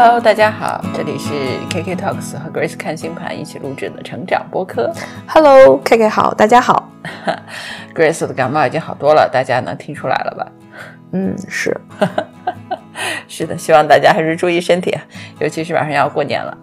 [0.00, 4.92] Hello，大家好，这里是 KK Talks 和 Grace 看星盘一起录制的成长播客。
[5.26, 6.88] Hello，K K 好，大家好。
[7.92, 10.46] Grace 的感冒已经好多了，大家能听出来了吧？
[11.14, 11.76] 嗯，是，
[13.26, 14.96] 是的，希望大家还是注意身体，
[15.40, 16.56] 尤其是马上要过年了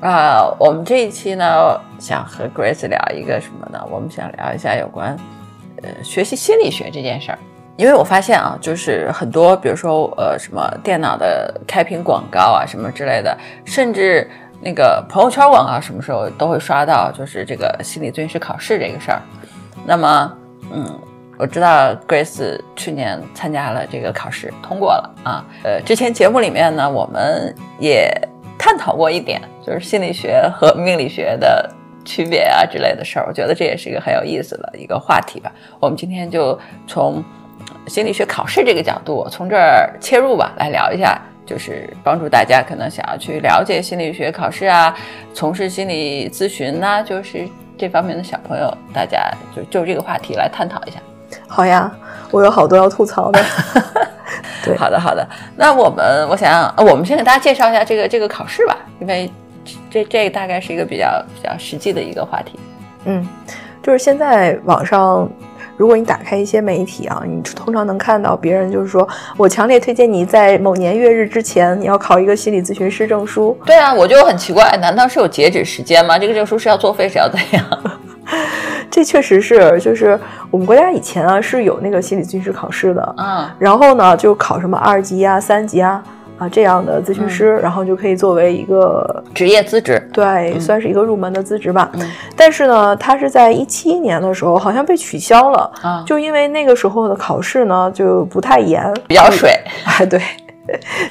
[0.00, 3.80] 啊、我们这一期呢，想和 Grace 聊一个什么呢？
[3.92, 5.16] 我们想聊一下有关
[5.84, 7.38] 呃学习心理学这件事儿。
[7.82, 19.20] 因为我发现啊，就是很多，比如说呃，什么电脑的开屏广告啊，什么之类的，甚至那个朋友圈广告，什么时候都会刷到，就是这个心理咨询师考试这个事儿。
[19.84, 20.32] 那么，
[20.72, 20.96] 嗯，
[21.36, 25.44] 我知道 Grace 去年参加了这个考试，通过了啊。
[25.64, 28.16] 呃，之前节目里面呢，我们也
[28.56, 31.68] 探讨过一点，就是心理学和命理学的
[32.04, 33.26] 区别啊之类的事儿。
[33.26, 35.50] 我觉得这也是一个很有意思的一个话题吧。
[35.80, 37.20] 我们今天就从
[37.86, 41.20] 心理学考试这个角度，从这儿切入吧，来聊一下。
[41.44, 44.96] 就是帮助大家可能想要去了解心理学考试啊，
[45.34, 47.46] 从事心理咨询呐、就是
[47.76, 50.98] 这方面的小朋友，大家就就这个话题来探讨一下。
[51.48, 51.92] 好呀，
[52.30, 53.44] 我有好多要吐槽的。
[54.64, 55.28] 对好的，好的。
[55.56, 59.30] 那我们，我想，呃我们先给大家介绍一下这个这个考试吧，因为
[59.90, 62.58] 这这大概是一个比较比较实际的一个话题。
[63.04, 63.28] 嗯，
[63.82, 65.28] 就是现在网上，
[65.76, 73.56] 如果你打开一些媒体啊，你通常能看到别人就是说我强烈推荐你在某年月日之前，你要考一个心理咨询师证书。
[73.64, 76.18] 对啊，我就很奇怪，难道是有截止时间吗？
[76.18, 77.64] 这个证书是要作废，是要怎样？
[78.90, 80.18] 这确实是，就是
[80.50, 86.02] 我们国家以前啊是有那个心理咨询师考试的，嗯、然后呢就考什么二级啊、三级啊
[86.38, 90.00] 啊这样的咨询师，然后就可以作为一个职业资质。
[90.12, 91.90] 对，算是一个入门的资质吧。
[91.94, 99.50] 嗯但是呢，它是在一七年的时候好像被取消了，啊就因为那个时候的考试呢就不太严，比较水。
[99.86, 100.20] 哎，对，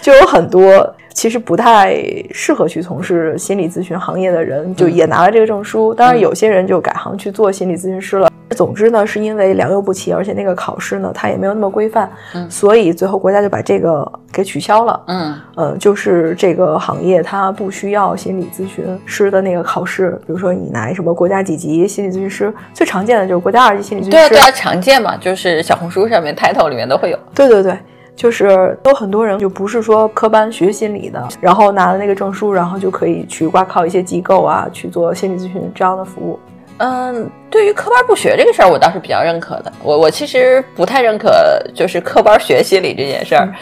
[0.02, 1.96] 就有很多其实不太
[2.32, 5.94] 适合去从事心理咨询行业的人，就也拿了这个证书。
[5.94, 8.31] 当然，有些人就改行去做心理咨询师了。
[8.56, 15.02] 总之呢，是因为良莠不齐，而且那个考试呢，它也没有那么规范，嗯所以最后国家就把这个给取消了。
[15.08, 24.18] 嗯呃，就是这个行业它不需要心理咨询师的那个考试，比如说你拿什么国家几级心理咨询师，最常见的就是国家二级心理咨询师。
[24.18, 27.20] 对啊对啊，常见嘛，就是小红书上面 title 里面都会有。
[27.34, 27.78] 对对对
[28.14, 36.38] 就是都很多人就不是说科班学心理的，然后拿了那个证书，然后就可以去挂靠一些机构啊去做心理咨询这样的服务。
[36.82, 39.72] 嗯，对于科班不学这个事儿，我倒是比较认可的。
[39.84, 41.30] 我我其实不太认可
[41.76, 43.54] 就是科班学心理这件事儿。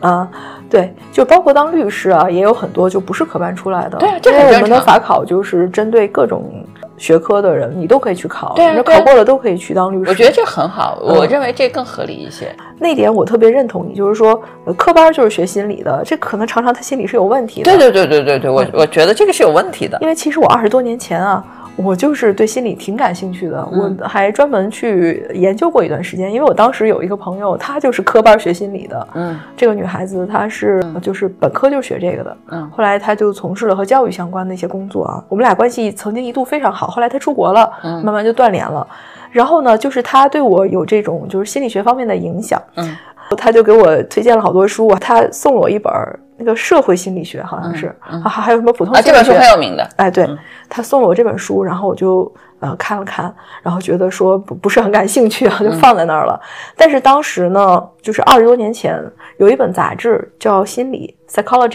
[0.00, 0.28] 啊，
[0.68, 3.96] 对，就包括当律师啊，也有很多就不是科班出来的。
[3.98, 6.64] 对啊这因为很正常我们的法考就是针对各种
[6.98, 10.10] 学科的人，你都可以去考，那对啊对啊考过了都可以去当律师。
[10.10, 12.54] 我觉得这很好，嗯我认为这更合理一些。
[12.78, 17.70] 那点我特别认同你，就是说，呃科班就是学心理的，这可能常常他心理是有问题的。
[17.70, 19.96] 对对对对对对，我我觉得这个是有问题的。
[20.02, 21.42] 因为其实我二十多年前啊，
[21.76, 26.32] 我就是对心理挺感兴趣的，嗯我还专门去研究过一段时间。
[26.32, 35.22] 因为我当时有一个朋友，她就是科班学心理的，嗯这个女孩子她是就是本科就学这个的，嗯后来她就从事了和教育相关的一些工作啊。
[35.28, 38.86] 我们俩关系曾经一度非常好，后来她出国了，嗯慢慢就断联了。
[39.30, 42.96] 然后呢，就是她对我有这种就是心理学方面的影响，嗯
[43.36, 49.88] 她就给我推荐了好多书啊，他送了我一本儿那个社会心理学，好像是，嗯嗯还还有什么普通啊，这本书心理学，很有名的。
[49.96, 50.38] 哎，对、嗯
[50.68, 53.32] 他送了我这本书，然后我就呃看了看，
[53.62, 56.40] 然后觉得说不不是很感兴趣啊，就放在那儿了。
[56.76, 59.00] 但是当时呢，就是二十多年前
[59.38, 61.68] 有一本杂志叫《心理 Psychology》。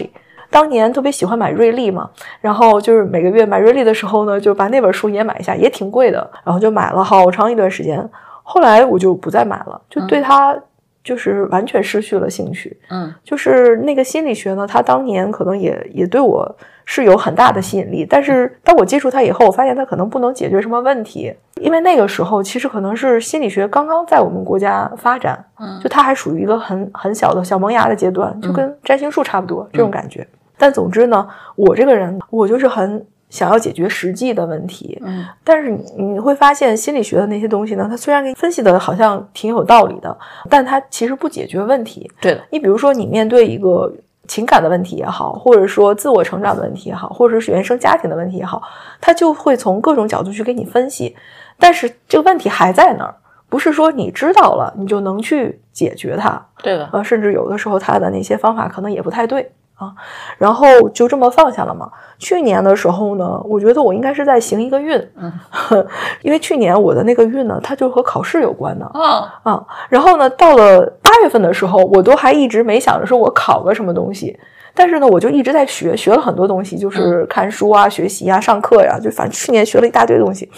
[0.50, 2.10] 当年特别喜欢买瑞丽嘛，
[2.42, 8.06] 然后就是每个月买瑞丽的时候呢，就把那本书也买一下，也挺贵的，然后就买了好长一段时间。
[8.42, 10.54] 后来我就不再买了，就对它
[11.02, 12.76] 就是完全失去了兴趣。
[12.90, 13.12] 嗯。
[13.24, 25.78] 就是那个心理学呢，它当年可能也也对我是有很大的吸引力，但是当我接触它以后，我发现它可能不能解决什么问题，因为那个时候其实可能是心理学刚刚在我们国家发展，嗯。
[25.80, 30.26] 就它还属于一个很很小的小萌芽的阶段，就跟占星术差不多、这种感觉。
[30.58, 31.26] 但总之呢，
[31.56, 40.14] 我这个人我就是很想要解决实际的问题，嗯但是你你会发现，心理学的那些东西呢，它虽然给你分析的好像挺有道理的，
[40.50, 42.10] 但它其实不解决问题。
[42.20, 42.44] 对的。
[42.50, 43.90] 你比如说，你面对一个
[44.28, 48.62] 情感的问题也好，或者说自我成长的问题也好，或者是原生家庭的问题也好，
[49.00, 51.16] 它就会从各种角度去给你分析。
[51.58, 53.14] 但是这个问题还在那儿，
[53.48, 56.46] 不是说你知道了你就能去解决它。
[56.62, 56.86] 对的。
[56.92, 59.50] 呃，甚至有的时候它的那些方法可能也不太对
[59.82, 59.92] 啊，
[60.38, 61.90] 然后就这么放下了嘛。
[62.18, 65.32] 去年的时候呢，我觉得我应该是在行一个运，嗯，
[66.22, 69.66] 因为去年我的那个运呢，它就和考试有关的哦，啊。
[69.88, 74.38] 然后呢，到了八月份的时候，我都还一直没想着说我考个什么东西。
[74.74, 80.50] 但是呢，我就一直在学，学了很多东西，就是看书啊、学习啊、上课呀，就反正去年学了一大堆东西。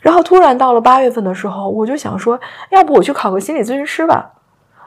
[0.00, 4.32] 然后突然到了八月份的时候，我就想说，要不我去考个心理咨询师吧？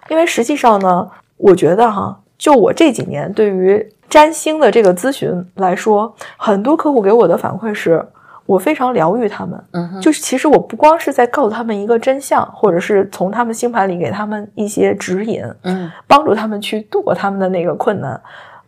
[0.10, 8.04] 因为实际上呢，我觉得哈，就我这几年对于占星的这个咨询来说，很多客户给我的反馈是
[8.48, 9.64] 我非常疗愈他们。
[9.74, 18.20] 嗯就是其实我不光是在告诉他们一个真相，或者是从他们星盘里给他们一些指引，嗯帮助他们去度过他们的那个困难，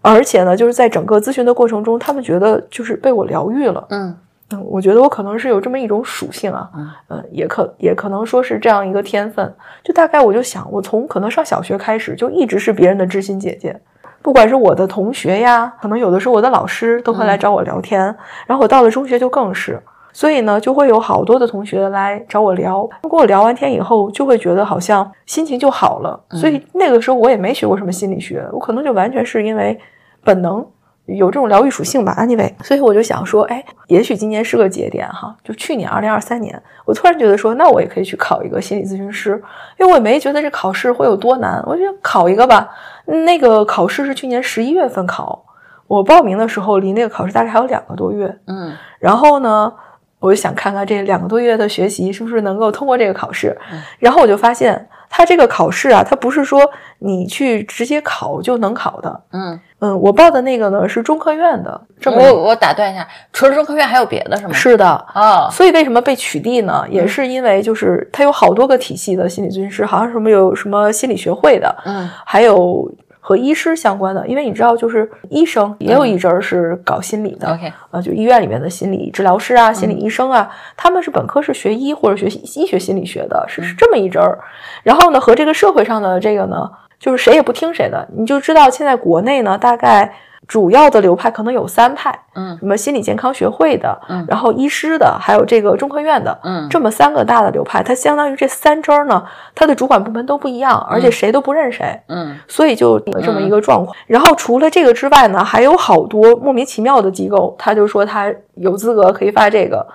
[0.02, 3.84] 而且呢，就是在整个咨询的过程中，他们觉得就是被我疗愈了。
[3.90, 4.16] 嗯
[4.54, 9.54] 嗯，我觉得我可能是有这么一种属性啊，嗯呃，也可也可能说是这样一个天分。
[9.84, 13.80] 就大概我就想，我从可能上小学开始就一直是别人的知心姐姐，
[14.22, 18.04] 不管是我的同学呀，可能有的时候我的老师都会来找我聊天，
[18.46, 19.82] 然后我到了中学就更是。
[20.14, 26.22] 所以呢，就会有好多的同学来找我聊，跟我聊完天以后，就会觉得好像心情就好了。
[26.32, 29.80] 所以那个时候我也没学过什么心理学，我可能就完全是因为
[30.22, 30.68] 本能
[31.16, 32.16] 有这种疗愈属性吧。
[32.20, 35.36] Anyway，所以我就想说，哎，也许今年是个节点哈。
[35.44, 39.32] 就去年二零二三年，我突然觉得说，那我也可以去考一个心理咨询师，
[39.80, 42.70] 因为我也没觉得这考试会有多难，我就考一个吧。
[43.06, 45.44] 那个考试是去年十一月份考，
[45.88, 48.38] 我报名的时候离那个考试大概还有两个多月。
[48.48, 49.74] 嗯然后呢，
[50.20, 53.58] 我就想看看这两个多月的学习是不是能够通过这个考试。
[54.00, 56.62] 然后我就发现，它这个考试啊，它不是说
[57.00, 59.24] 你去直接考就能考的。
[59.32, 64.54] 嗯，嗯，我报的那个呢是中科院的，这么我我打断一下，除了中科院还有别的是吗？
[64.54, 65.06] 是的。
[65.16, 66.86] 哦，所以为什么被取缔呢？
[66.88, 72.88] 也是因为就是它有好多个体系的心理咨询师，好像什么有什么心理学会的，嗯还有
[73.20, 74.28] 和医师相关的。
[74.28, 84.38] 因为你知道，就是医生也有一阵儿是搞心理的，，OK，啊，就医院里面的心理治疗师啊、心理医生啊，他们是本科是学医或者学医学心理学的，是是这么一阵儿。
[84.84, 86.70] 然后呢，和这个社会上的这个呢，
[87.02, 90.14] 就是谁也不听谁的，你就知道现在国内呢，大概
[90.48, 99.24] 主要的流派可能有三派，嗯什么心理健康学会的，嗯然后医师的，还有这个中科院的，嗯这么三个大的流派，它相当于这三支呢，
[99.56, 102.00] 它的主管部门都不一样，而且谁都不认谁。
[102.08, 103.96] 嗯所以就有这么一个状况。
[104.06, 109.88] 然后除了这个之外呢，还有好多莫名其妙的机构，他就说他有资格可以发这个。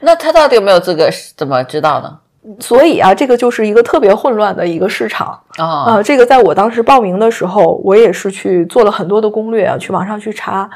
[0.00, 1.08] 那他到底有没有资格？
[1.36, 2.18] 怎么知道呢？
[2.58, 10.68] 所以啊，这个就是一个特别混乱的一个市场哦，啊、这个在我当时报名的时候，我也是去做了很多的攻略啊，去网上去查。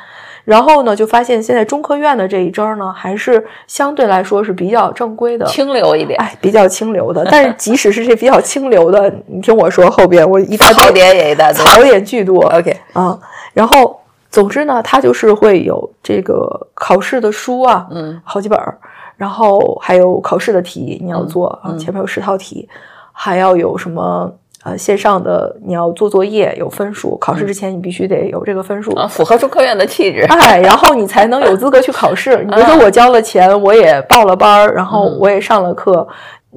[0.44, 7.22] 然后呢，就发现现在中科院的这一招儿呢，还是相对来说是比较正规的，清流一点，哎，比较清流的。
[7.30, 11.62] 但是即使是这比较清流的，你听我说，后边我一大堆槽点也一大堆。
[11.62, 12.42] 槽点巨多。
[12.46, 13.18] OK，啊，
[13.52, 14.00] 然后
[14.30, 18.78] 总之呢，它就是会有这个考试的书啊，嗯好几本儿，
[19.18, 22.66] 然后还有考试的题你要做啊，嗯前面有十套题，
[23.12, 24.32] 还要有什么
[24.64, 28.94] 呃线上的你要做作业有分数，考试之前你必须得有这个分数。
[28.94, 30.24] 啊，符合中科院的气质。
[30.30, 32.42] 哎，然后你才能有资格去考试。
[32.48, 36.06] 你别说我交了钱，我也报了班儿，然后我也上了课，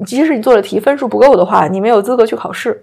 [0.06, 2.82] 即使你做的题分数不够的话，你没有资格去考试。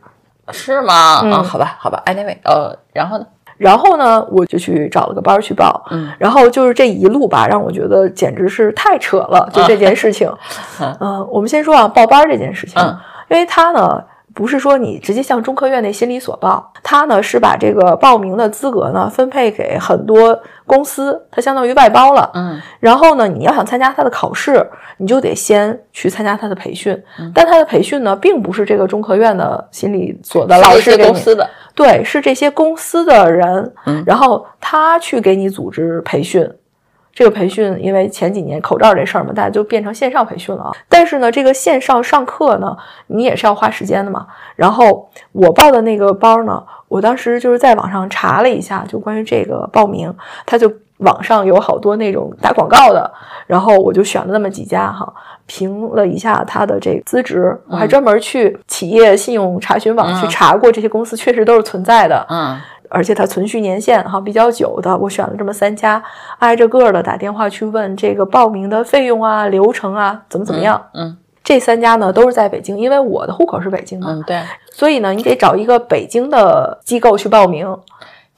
[0.52, 1.22] 是吗？
[1.24, 2.04] 嗯啊，好吧，好吧。
[2.06, 3.26] Anyway，呃，然后呢？
[3.60, 10.32] 然后呢，我就去找了个班儿去报，嗯，然后就是这一路吧，让我觉得简直是太扯了， 就这件事情。
[10.80, 10.98] 嗯。
[11.02, 12.98] 嗯、我们先说啊，报班儿这件事情，嗯。
[13.30, 14.02] 因为他呢
[14.34, 22.32] 不是说你直接向中科院那心理所报，他呢是把这个报名的资格呢分配给很多公司，它相当于外包了。
[22.34, 22.60] 嗯。
[22.80, 24.66] 然后呢，你要想参加他的考试，
[24.98, 26.94] 你就得先去参加他的培训。
[27.20, 27.32] 嗯。
[27.36, 31.48] 但他的培训呢，并不是这个中科院的心理所的老师给你公司的，
[31.80, 36.46] 对，是这些公司的人，嗯然后他去给你组织培训。
[37.14, 40.72] 这个培训，因为前几年口罩这事儿嘛，大家就变成线上培训了啊。
[40.90, 44.28] 但是呢，这个线上上课呢，你也是要花时间的嘛。
[44.58, 50.14] 然后我报的那个班儿呢，我当时就是在网上查了一下，就关于这个报名，
[50.46, 50.70] 他就
[51.00, 53.12] 网上有好多那种打广告的，
[53.48, 55.12] 然后我就选了那么几家哈，
[55.46, 62.26] 评了一下他的这个资质，我还专门去企业信用查询网去嗯查过，这些公司确实都是存在的。
[62.30, 62.58] 嗯
[62.92, 66.04] 而且它存续年限哈比较久的，我选了这么三家，
[66.40, 70.88] 挨着个的打电话去问这个报名的费用啊、流程啊怎么怎么样。
[70.96, 74.42] 嗯这三家呢都是在北京，因为我的户口是北京嘛，嗯，对，
[74.72, 77.78] 所以呢你得找一个北京的机构去报名，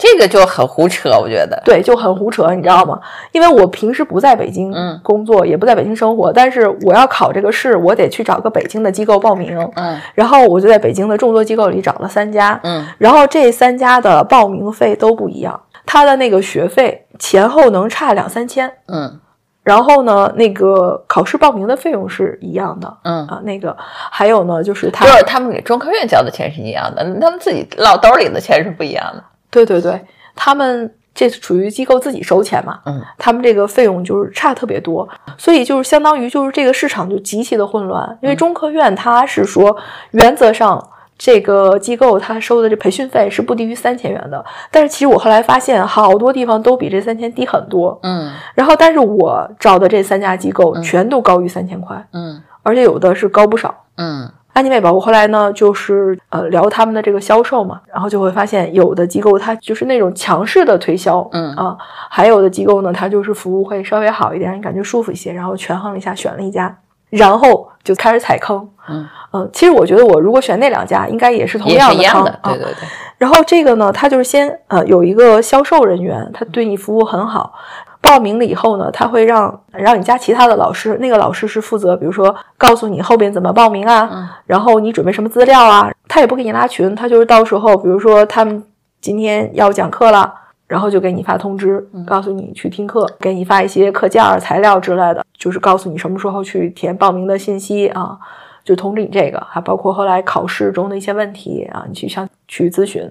[0.02, 1.62] 这个就很胡扯，我觉得。
[1.64, 3.00] 对，就很胡扯，你知道吗？
[3.34, 5.00] 因为我平时不在北京嗯。
[5.04, 10.02] 工作，也不在北京生活，但是我要考这个试，我得去找个北京的机构报名，嗯。
[10.16, 12.84] 然后我就在北京的众多机构里找了三家，嗯。
[12.98, 19.20] 然后这三家的报名费都不一样，他的那个学费前后能差两三千，嗯。
[19.64, 22.92] 然后呢，那个考试报名的费用是一样的。
[23.04, 29.24] 嗯，啊，那个还有呢，就是他就是他们给中科院交的钱是一样的，他们自己落兜里的钱是不一样的。
[29.52, 30.02] 对对对，
[30.36, 39.78] 他们这属于机构自己收钱嘛，嗯，他们这个费用就是差特别多，所以就是相当于就是这个市场就极其的混乱，因为中科院它是说
[40.12, 40.88] 原则上。
[41.24, 48.00] 这个机构他收的这培训费是不低于三千元的，但是其实我后来发现好多地方都比这三千低很多。
[48.02, 53.84] 嗯然后，但是我找的这三家机构全都高于三千块，嗯而且有的是高不少。
[53.98, 61.78] 嗯安妮美宝，我后来呢就是呃聊他们的这个销售嘛，然后就会发现有的机构它就是那种强势的推销，嗯啊，
[62.10, 66.78] 还有的机构呢它就是服务会稍微好一点，让你感觉舒服一些，然后权衡了一下选了一家，
[67.10, 68.68] 然后就开始踩坑。
[68.90, 72.56] 嗯嗯，其实我觉得我如果选那两家，应该也是同样的坑一样的，对啊。
[72.58, 77.54] 对对，然后这个呢，他就是先呃有一个销售人员，他对你服务很好。
[78.02, 88.64] 报名了以后呢，他会让让你加其他的老师，那个老师是负责，比如说告诉你后边怎么报名啊，嗯然后你准备什么资料啊，他也不给你拉群，他就是到时候比如说他们
[89.00, 90.34] 今天要讲课了，
[90.68, 98.18] 然后就给你发通知，告诉你去听课，给你发一些课件儿、材料之类的，就是告诉你什么时候去填报名的信息啊，
[98.64, 103.04] 就通知你这个，还包括后来考试中的一些问题啊，你去向去咨询。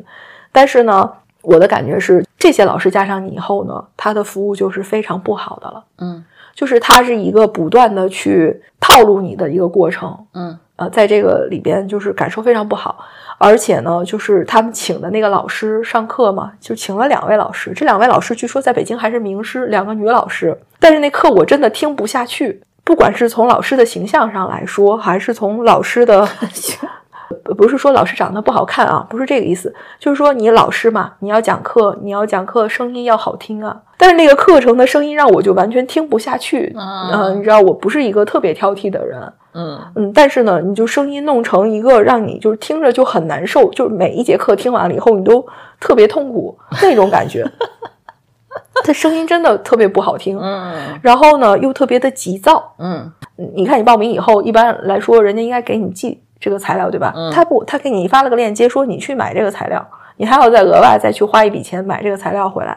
[0.53, 1.11] 但是呢，
[1.43, 6.25] 我的感觉是，这些老师加上你以后呢，他的服务就是非常不好的了，嗯。
[6.53, 10.59] 就是他是一个不断的去套路你的一个过程，嗯。
[10.77, 12.99] 呃，在这个里边就是感受非常不好，
[13.39, 26.27] 而且呢，就是他们请的那个老师上课嘛，就请了两位老师，这两位老师据说在北京还是名师，两个女老师，但是那课我真的听不下去，不管是从老师的形象上来说，还是从老师的。
[27.45, 33.83] 不不是说老师长得不好看啊，不是这个意思，就是说你老师嘛，你要讲课，你要讲课，声音要好听啊。
[33.97, 45.47] 但是那个课程的声音让我就完全听不下去，啊嗯、你知道我不是一个特别挑剔的人，嗯嗯，但是呢，你就声音弄成一个让你就是听着就很难受，就是每一节课听完了以后你都
[45.79, 47.45] 特别痛苦那种感觉。
[48.83, 52.75] 他声音真的特别不好听，嗯然后呢又特别的急躁。
[52.79, 57.13] 嗯嗯你看你报名以后，一般来说人家应该给你寄这个材料，对吧？
[57.15, 62.77] 嗯他不，他给你发了个链接，说你去买这个材料，你还要再额外再去花一笔钱买这个材料回来。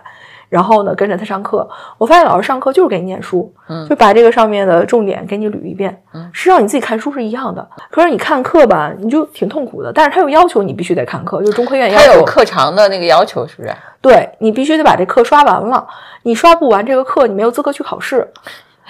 [0.49, 1.67] 然后呢，跟着他上课，
[1.97, 7.67] 我发现老师上课就是给你念书，嗯就把这个上面的重点给你捋一遍，嗯实际上你自己看书是一样的。
[7.89, 9.91] 可是你看课吧，你就挺痛苦的。
[9.91, 13.73] 但是他又要求你必须得看课，就是中科院要求他有课长的那个要求，是不是？
[13.99, 15.87] 对你必须得把这课刷完了，
[16.21, 18.31] 你刷不完这个课，你没有资格去考试。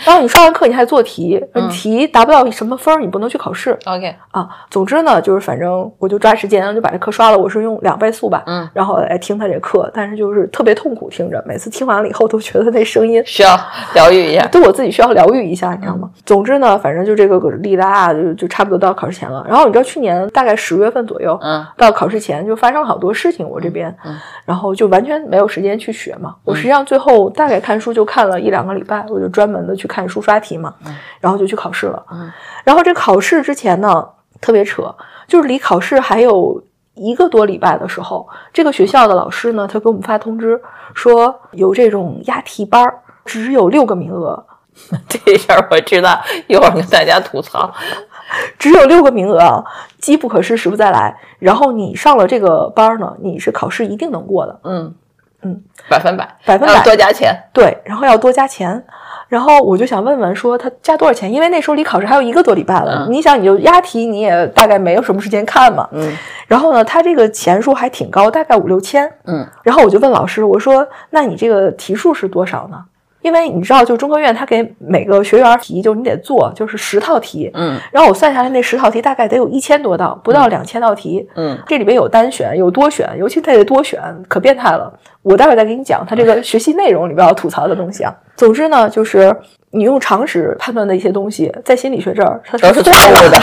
[0.06, 4.48] 然后你刷完课，你还做题，嗯题达不到什么分儿，你不能去考试 OK，啊。
[4.70, 13.60] 总之呢，就是反正我就抓时间就把这课刷了，我是用两倍速吧，嗯，然后来听他这课，但是就是特别痛苦听着，每次听完了以后都觉得那声音需要
[13.94, 14.48] 疗愈一下。
[14.52, 16.10] 对我自己需要疗愈一下，你知道吗？
[16.26, 19.46] 总之呢，反正就这个力拉啊，就就差不多到考试前了。
[19.48, 26.36] 然后你知道去年大概十月份左右，嗯到考试前就发生了好多事情，我这边，嗯然后就完全没有时间去学嘛。
[26.44, 30.74] 我实际上最后大概看书就看了一两个礼拜，我就专门的去看书刷题嘛，
[31.20, 32.06] 然后就去考试了。
[32.12, 32.32] 嗯
[32.64, 34.08] 然后这考试之前呢，
[34.40, 34.96] 特别扯，
[35.28, 36.64] 就是离考试还有
[36.96, 40.62] 一个多礼拜的时候，这个学校的老师呢，他给我们发通知
[40.94, 44.46] 说有这种押题班儿，只有六个名额，
[45.10, 47.74] 这事儿我知道，一会儿跟大家吐槽。
[48.58, 49.64] 只有六个名额啊，
[50.00, 51.16] 机不可失，时不再来。
[51.38, 54.96] 然后你上了这个班儿呢，你是考试一定能过的，嗯
[55.44, 57.36] 嗯，百分百，百分百多加钱。
[57.54, 58.84] 对，然后要多加钱。
[59.30, 61.32] 然后我就想问问说他加多少钱？
[61.32, 65.90] 因为那时候离考试还有一个多礼拜了，嗯你想你就押题，你也大概没有什么时间看嘛。
[65.92, 66.16] 嗯
[66.48, 69.12] 然后呢，他这个钱数还挺高，大概五六千。
[69.26, 72.78] 嗯然后我就问老师，我说：“那你这个题数是多少呢？”
[73.24, 77.50] 因为你知道，就中科院他给每个学员题，就是你得做，就是十套题。
[77.56, 81.28] 嗯然后我算下来，那十套题大概得有一千多道，不到两千道题。
[81.36, 84.94] 嗯这里边有单选，有多选，尤其它得多选，可变态了。
[85.22, 88.14] 我待会儿再给你讲他这个学习内容里边要吐槽的东西啊。
[88.36, 89.34] 总之呢，就是
[89.74, 93.40] 你用常识判断的一些东西，在心理学这儿它都是错错误的。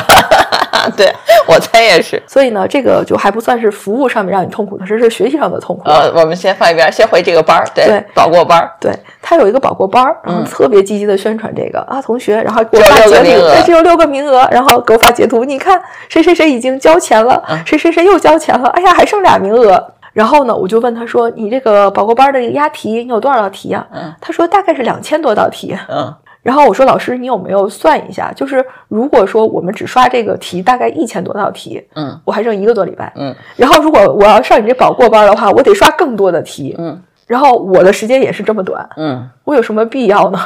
[0.97, 1.13] 对
[1.47, 2.23] 我猜也是。
[2.27, 5.83] 所以呢，这个就还不算是服务上面让你痛苦的，这是学习上的痛苦。
[5.85, 8.71] 呃，我们先放一边，先回这个班儿，对，对保过班儿。
[8.81, 19.93] 对他有一个保过班儿，然后嗯特别积极的宣传这个、啊，同学，然后给我发截图，只有六个名额，然后给我发截图，你看谁谁谁已经交钱了，嗯谁谁谁又交钱了，哎呀，还剩俩名额。
[20.13, 25.77] 然后呢，我就问他说：“你这个保过班儿的押题，你有多少道题呀、嗯他说：“大概是两千多道题。
[25.89, 28.33] 嗯”然后我说：“老师，你有没有算一下？
[28.35, 33.13] 就是如果说我们只刷这个题，大概一千多道题，嗯我还剩一个多礼拜。
[33.17, 36.75] 嗯然后如果我要上你这保过班儿的话，我得刷更多的题。
[36.79, 40.39] 嗯然后我的时间也是这么短，嗯，我有什么必要呢？”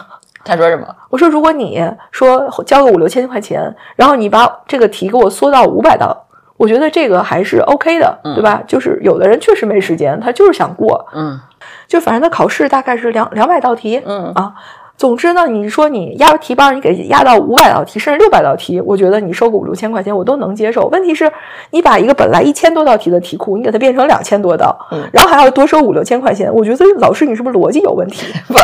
[0.44, 0.86] 他说什么？
[1.08, 6.26] 我说，如果你说交个五六千块钱，然后你把这个题给我缩到五百道，
[6.58, 8.62] 我觉得这个还是 OK 的，嗯对吧？
[8.66, 11.06] 就是有的人确实没时间，他就是想过。
[11.14, 11.40] 嗯
[11.86, 14.52] 就反正他考试大概是两两百道题，嗯啊。
[14.96, 20.86] 总之呢，你说你压题班，你给压到五百道题，甚至六百道题，我觉得你收个五六千块钱我都能接受。
[20.86, 21.30] 问题是，
[21.70, 28.32] 你把一个本来一千多道题的题库，你给它变成两千多道，嗯然后还要多收五六千块钱，我觉得老师你是不是逻辑有问题？
[28.46, 28.54] 不，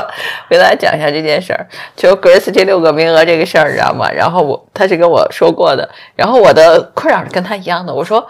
[0.49, 4.08] 给大家讲一下这件事儿，就 Grace 这六个名额这个事儿，你知道吗？
[4.10, 7.92] 然后我他是跟我说过的，然后我的困扰是跟他一样的。
[7.92, 8.25] 我说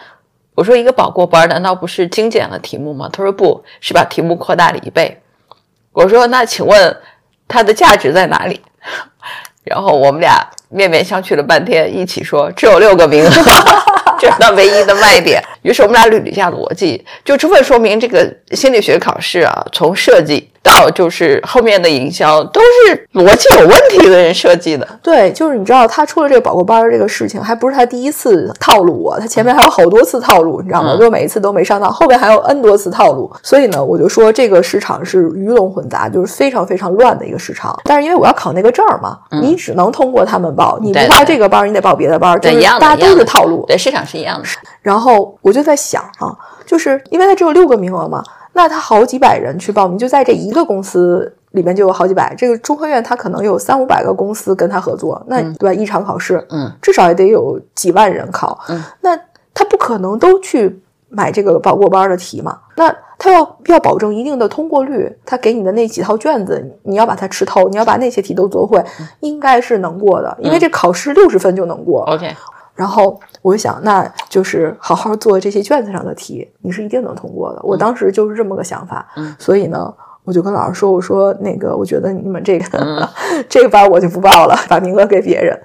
[0.54, 3.10] 我说一个保过班难道不是精简了题目吗？
[3.12, 5.20] 他说不是把题目扩大了一倍。
[5.92, 6.96] 我说那请问
[7.50, 8.58] 它的价值在哪里？
[9.64, 13.30] 然后我们俩面面相觑了半天，一起说只有六个名额。
[14.18, 15.42] 这是它唯一的卖点。
[15.62, 24.86] 于是我们俩捋了一下逻辑，就充分说明这个心理学考试啊，从设计到就是后面的营销，都是逻辑有问题的人设计的。
[25.02, 30.94] 对，就是你知道他出了这个保过班儿这个事情，还不是他第一次套路我，他前面还有好多次套路，你知道吗？
[30.96, 33.30] 嗯就每一次都没上当，后面还有 N 多次套路。
[33.42, 37.74] 所以呢，我就说这个市场是鱼龙混杂，就是非常非常乱的一个市场。
[37.84, 43.64] 但是因为我要考那个证儿嘛，你只能通过他们报，你不报这个班儿，你得报别的班对，是一样的，大家都是套路。
[43.66, 44.44] 对，市场是一样的。
[44.82, 46.36] 然后我就在想啊，
[46.66, 48.22] 就是因为它只有六个名额嘛，
[48.60, 52.34] 那他好几百人去报名，就在这一个公司里面就有好几百。
[52.36, 55.72] 这个中科院他可能有三五百个公司跟他合作，那、对吧？
[55.72, 59.18] 一场考试，嗯，至少也得有几万人考，嗯，那
[59.54, 62.58] 他不可能都去买这个报过班的题嘛？
[62.76, 68.84] 那他要要保证一定的通过率，他给你的那几套卷子，你要把它吃透，你要把那些题都做会，
[69.20, 72.02] 应该是能过的，因为这考试六十分就能过。
[72.02, 72.30] OK，
[72.74, 77.60] 然后我就想，那就是好好做这些卷子上的题，你是一定能通过的。
[77.62, 79.92] 我当时就是这么个想法，嗯所以呢，
[80.24, 83.08] 我就跟老师说，我说那个，我觉得你们这个、嗯
[83.48, 85.58] 这个班我就不报了，把名额给别人。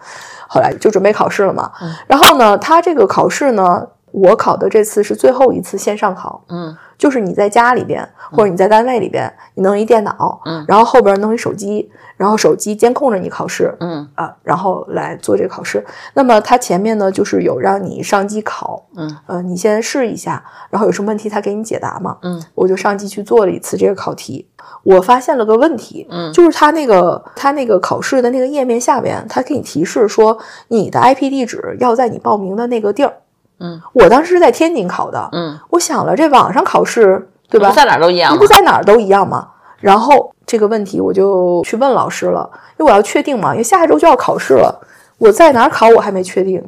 [0.48, 6.75] 后来就准备考试了嘛，嗯然后呢，他这个考试呢，我考的这次是最后一次线上考，嗯。
[6.98, 10.63] 就是你在家里边或者你在单位里边，你弄一电脑，嗯。
[10.65, 14.08] 然后后边弄一手机，然后手机监控着你考试，嗯。
[14.15, 15.86] 啊，然后来做这个考试。
[16.13, 24.47] 那么它前面呢，就是有让你上机考，嗯，呃，你先试一下，然后有什么问题他给你解答嘛，嗯，我就上机去做了一次这个考题。
[24.84, 26.32] 我发现了个问题，嗯。
[26.32, 30.38] 就是它那个它那个考试的那个页面下边，它给你提示说
[30.69, 33.13] 你的 IP 地址要在你报名的那个地儿。
[33.60, 37.70] 嗯，我当时是在天津考的，嗯，我想了，这网上考试对吧？
[37.70, 39.48] 不在哪儿都一样你不在哪儿都一样吗？
[39.80, 44.82] 然后这个问题我就去问老师了，因为我要确定嘛，因为下一周就要考试了，
[45.18, 46.63] 我在哪儿考我还没确定。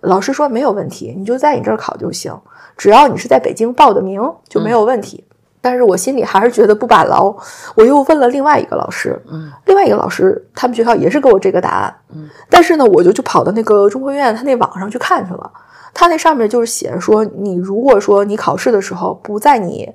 [0.00, 2.32] 老师说没有问题，你就在你这儿考就行，
[2.76, 5.24] 只要你是在北京报的名就没有问题。
[5.60, 7.34] 但是我心里还是觉得不把牢，
[7.74, 15.50] 我又问了另外一个老师，嗯，另外一个老师他们学校也是给我这个答案，嗯，但是呢，我就就跑到那个中科院他那网上去看去了，
[15.94, 19.90] 他那上面就是写说，你如果说你考试的时候不在你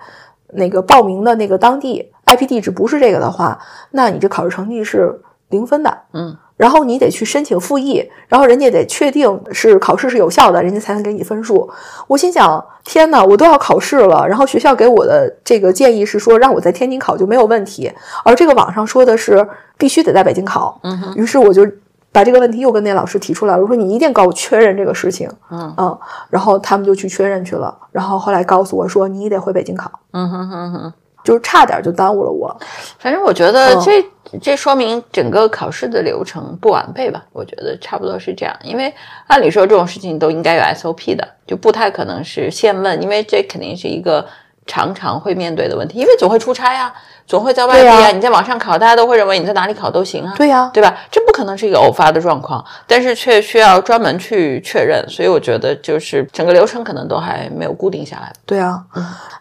[0.53, 3.59] 那个报名的那个当地 IP 地址不是这个的话，
[3.91, 5.95] 那你这考试成绩是零分的。
[6.13, 11.69] 嗯，然后你得去申请复议，然后人家得确定是考试是有效的，人家才能给你分数。
[12.07, 17.91] 我心想，天哪，我都要考试了，然后学校给我的这个建议是说让我在天津考就没有问题，
[18.23, 20.79] 而这个网上说的是必须得在北京考。
[20.83, 21.65] 嗯哼于是我就
[22.11, 25.29] 把这个问题又跟那老师提出来了，我说你一定告我确认这个事情。
[25.51, 25.97] 嗯
[26.29, 30.93] 然后他们就去确认去了，然后后来告诉我说你得回北京考，嗯哼哼哼。
[31.21, 32.57] 就是差点就耽误了我。
[32.97, 37.25] 反正我觉得嗯这、这说明整个考试的流程不完备吧？
[37.33, 38.91] 我觉得差不多是这样，因为
[39.27, 44.25] 按理说这种事情都应该有 SOP 的，就不太可能是现问，因为这肯定是一个
[44.65, 46.91] 常常会面对的问题，因为总会出差呀，
[47.29, 50.97] 总会在外地对呀你在网上考，大家都会认为你在哪里考都行啊，对呀、对吧？
[51.11, 58.33] 这不可能是一个偶发的状况，但是却需要专门去确认，所以我觉得就是整个流程可能都还没有固定下来。
[58.47, 58.83] 对啊，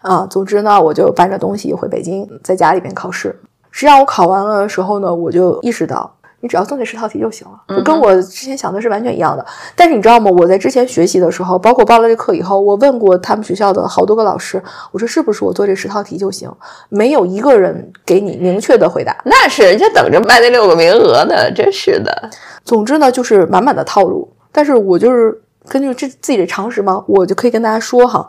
[0.02, 3.40] 啊，总之呢，我就搬着东西回北京，在家里边考试。
[3.70, 9.44] 实际上我考完了的时候呢，我就意识到，你只要做那十套题就行了，就跟我之前想的是完全一样的。
[9.74, 10.30] 但是你知道吗？
[10.30, 16.50] 我在之前学习的时候，包括报了这课以后，我问过他们学校的好多个老师，我说是不是我做这十套题就行？
[16.88, 19.16] 没有一个人给你明确的回答。
[19.24, 22.30] 那是人家等着卖那六个名额呢，真是的。
[22.64, 24.32] 总之呢，就是满满的套路。
[24.52, 28.26] 但是我就是根据这自己的常识嘛，我就可以跟大家说哈，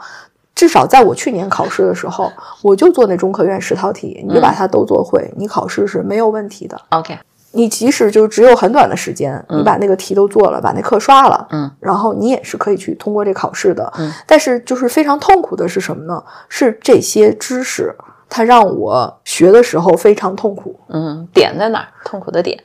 [0.55, 6.79] 至少在我去年考试的时候，我就做那中科院十套题，你就把它都做会，你考试是没有问题的。
[6.89, 7.17] OK，
[7.51, 13.91] 你即使就只有很短的时间，你把那个题都做了，把那课刷了，嗯，然后你也是可以去通过这考试的。
[13.97, 16.23] 嗯，但是就是非常痛苦的是什么呢？
[16.47, 17.95] 是这些知识，
[18.29, 20.79] 它让我学的时候非常痛苦。
[20.89, 21.87] 嗯，点在哪儿？
[22.05, 22.63] 痛苦的点。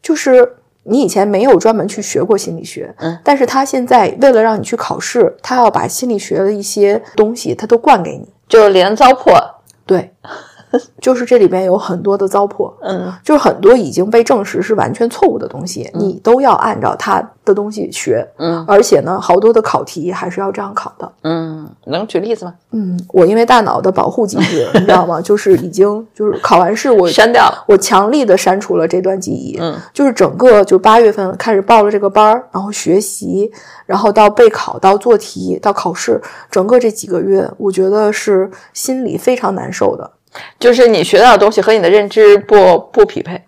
[0.00, 8.28] 就是你以前没有专门去学过心理学，嗯，但是他现在为了让你去考试，他要把心理学的一些东西他都灌给你。
[8.48, 9.38] 就是连糟粕，
[9.86, 10.12] 对，
[11.00, 21.10] 就是这里边有很多的糟粕，嗯就是很多已经被证实是完全错误的东西，你都要按照它的东西学，嗯而且呢，好多的考题还是要这样考的。
[21.22, 22.54] 嗯，能举例子吗？
[22.70, 25.20] 嗯，我因为大脑的保护机制， 你知道吗？
[25.20, 27.64] 就是已经就是考完试我删掉了。
[27.66, 33.50] 我强力的删除了这段记忆，嗯就是整个就八月份开始报了这个班儿，然后学习，
[33.86, 40.10] 然后到备考，到做题，到考试，整个这几个月，我觉得是心里非常难受的。
[40.58, 43.42] 就是你学到的东西和你的认知不不匹配。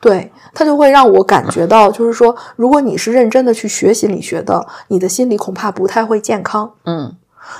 [0.00, 7.14] 对，它就会让我感觉到，就是说，如果你是认真的去学心理学的，你的心理恐怕不太会健康，嗯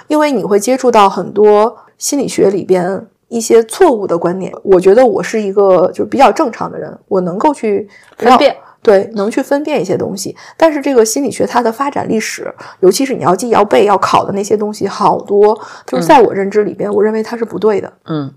[0.09, 4.53] 因为你会接触到很多心理学里边一些错误的观点。
[4.62, 8.57] 我觉得我是一个就比较正常的人，我能够去分辨。
[8.83, 17.93] 对，能去分辨一些东西，但是这个心理学它的发展历史，尤其是你要记、要背、要考的那些东西，好多就是在我认知里边，我认为它是不对的。
[18.07, 18.33] 嗯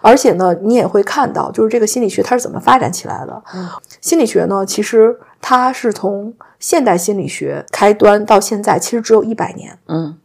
[0.00, 3.42] 而且呢，你也会看到，就是这个心理学它是怎么发展起来的。
[3.54, 3.68] 嗯
[4.00, 9.78] 心理学呢，其实它是从现代心理学开端到现在，其实只有一百年。
[9.86, 10.16] 嗯，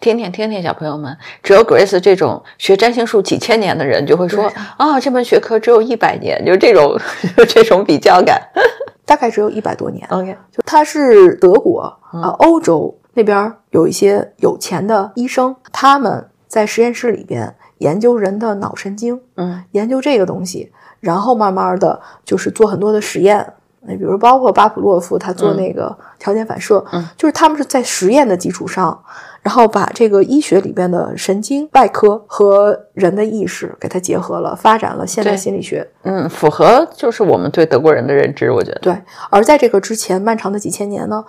[0.00, 6.98] 听听听听，小朋友们，只有 Grace 这种学占星术几千年的人就会说啊，这门学科只有一百年，就这种
[7.36, 8.40] 就这种比较感。
[9.04, 23.54] 大概只有一百多年，OK，就它是德国啊、呃欧洲那边有一些有钱的医生，他们在实验室里边研究人的脑神经，嗯研究这个东西，然后慢慢的就是做很多的实验。
[23.82, 29.00] 那比如包括巴甫洛夫他做那个条件反射，嗯就是他们是在实验的基础上，
[29.40, 35.88] 然后把这个医学里边的神经外科和人的意识给它结合了，发展了现代心理学。
[36.02, 38.80] 嗯，符合就是我们对德国人的认知，我觉得。
[38.80, 41.24] 对，而在这个之前漫长的几千年呢，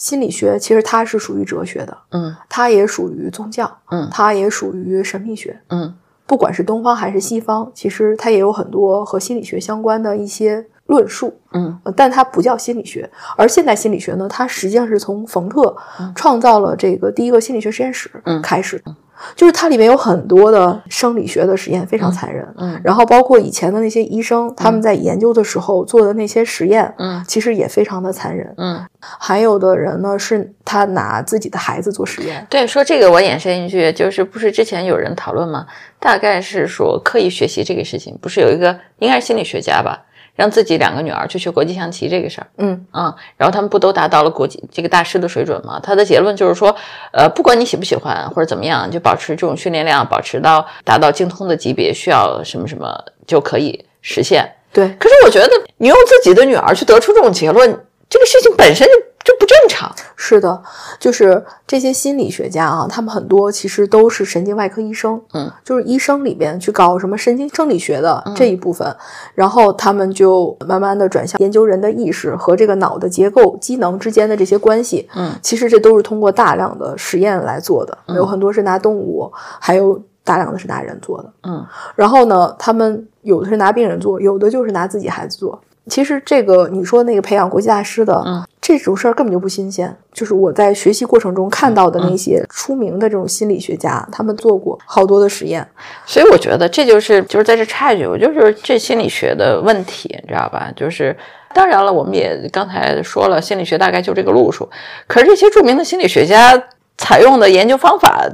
[0.00, 2.34] 心理学其实它是属于哲学的，嗯。
[2.48, 4.08] 它也属于宗教，嗯。
[4.10, 5.60] 它也属于神秘学。
[5.68, 5.94] 嗯。
[6.26, 11.78] 不管是东方还是西方，其实它也有很多和心理学相关的一些论述，嗯。
[11.84, 13.08] 呃但它不叫心理学。
[13.36, 16.10] 而现代心理学呢，它实际上是从冯特嗯。
[16.16, 18.40] 创造了这个第一个心理学实验室嗯。
[18.40, 18.96] 开始的。
[19.36, 22.46] 就是它里面有很多的生理学的实验，非常残忍。
[22.56, 28.52] 嗯然后包括以前的那些医生，他们在研究的时候做的那些实验，嗯其实也非常的残忍。
[28.56, 35.66] 嗯，还有的人呢，是他拿自己的孩子做实验，对，说这个我延伸一句，就是不是之前有人讨论吗？
[35.98, 40.02] 大概是说刻意学习这个事情，不是有一个应该是心理学家吧，
[40.40, 42.46] 让自己两个女儿去学国际象棋这个事儿。
[42.56, 45.78] 嗯啊、然后他们不都达到了国际这个大师的水准吗？
[45.82, 46.74] 他的结论就是说，
[47.12, 54.50] 呃，不管你喜不喜欢或者怎么样，就保持这种训练量，保持到达到精通的级别，需要什么什么就可以实现。
[54.72, 57.70] 对，可是我觉得你用自己的女儿去得出这种结论，
[58.08, 58.92] 这个事情本身就
[59.24, 59.90] 就不正常。
[60.16, 60.62] 是的，
[60.98, 68.94] 就是这些心理学家啊，他们很多其实都是神经外科医生，嗯，就是医生里边去搞什么神经生理学的这一部分，
[69.34, 85.60] 然后他们就慢慢的转向研究人的意识和这个脑的结构、机能之间的这些关系，嗯，其实这都是通过大量的实验来做的，有很多是拿动物，还有大量的是拿人做的，嗯然后呢，他们有的是拿病人做，有的就是拿自己孩子做。
[85.86, 89.96] 其实这个你说那个培养国际大师的，嗯这种事儿根本就不新鲜。
[90.12, 95.66] 就是我在学习过程中看到的那些出名的这种心理学家，他们做过好多的实验。
[96.04, 100.70] 所以我觉得这就是就是在这插一句，我就是这心理学的问题，你知道吧？
[100.76, 101.16] 就是
[101.54, 104.68] 当然了，我们也刚才说了，心理学大概就这个路数，
[105.06, 106.62] 可是这些著名的心理学家
[106.98, 108.28] 采用的研究方法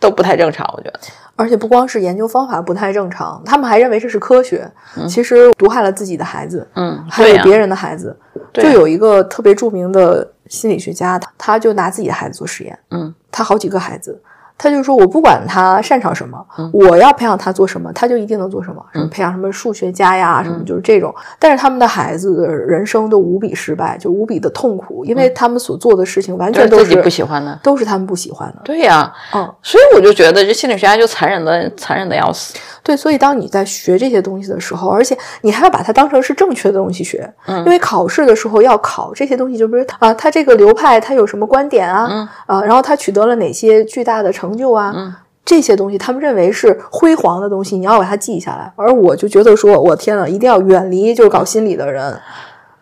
[0.00, 1.00] 都不太正常，我觉得。
[1.38, 4.68] 而且不光是研究方法不太正常，他们还认为这是科学，
[5.08, 8.14] 其实毒害了自己的孩子，嗯，还有别人的孩子。
[8.52, 14.20] 就有一个特别著名的心理学家，他他就拿自己的孩子做实验，嗯，他好几个孩子，
[14.58, 21.14] 他就说我不管他擅长什么，嗯我要培养他做什么，他就一定能做什么，什么培养什么数学家呀，什么就是这种。
[21.38, 27.56] 但是他们的孩子的人生都无比失败，就无比的痛苦，因为他们所做的事情完全都是就是自己不喜欢的。
[27.62, 28.62] 都是他们不喜欢的。
[28.64, 32.54] 对呀、嗯，所以我就觉得这心理学家就残忍的残忍的要死。
[32.82, 45.14] 对，所以当你在学这些东西的时候，而且你还要把它当成是正确的东西学，嗯因为考试的时候要考这些东西，就比如啊，他这个流派他有什么观点啊，嗯啊，然后他取得了哪些巨大的成就啊，嗯。
[45.44, 48.70] 这些东西他们认为是辉煌的东西，你要把它记下来。
[48.76, 52.20] 而我就觉得说，我天呐，一定要远离就是搞心理的人，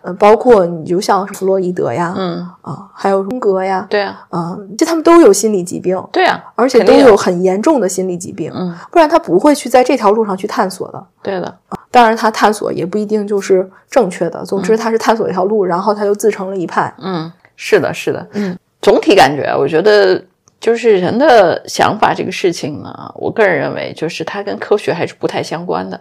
[0.02, 11.06] 嗯、包括你就像弗洛伊德呀，嗯，啊，还有荣格呀，对啊，啊，就他们都有心理疾病，对啊，而且都有很严重的心理疾病，嗯，不然他不会去在这条路上去探索的。
[11.22, 11.56] 对的，
[11.92, 14.44] 当然，他探索也不一定就是正确的。
[14.44, 14.62] 总嗯。
[14.64, 16.92] 之，他是探索一条路，然后他就自成了一派。
[16.98, 20.20] 嗯，是的，是的，嗯，总体感觉我觉得
[20.60, 26.00] 就是人的想法这个事情呢，我个人认为，就是它跟科学还是不太相关的，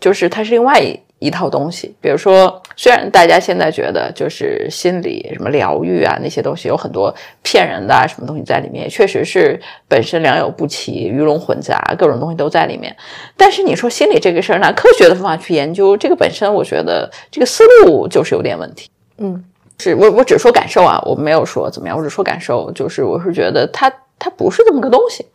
[0.00, 1.94] 就是它是另外一一套东西。
[2.00, 12.94] 比如说，虽然大家现在觉得就是心理什么疗愈啊那些东西有很多骗人的啊什么东西在里面，确实是本身良莠不齐、鱼龙混杂，各种东西都在里面。
[13.36, 18.88] 但是你说心理这个事儿，拿科学的方法去研究，这个本身我觉得这个思路就是有点问题。
[19.18, 19.42] 嗯，
[19.78, 25.26] 是我我只说感受啊，我没有说怎么样，我只说感受，就是我是觉得它它不是这么个东西。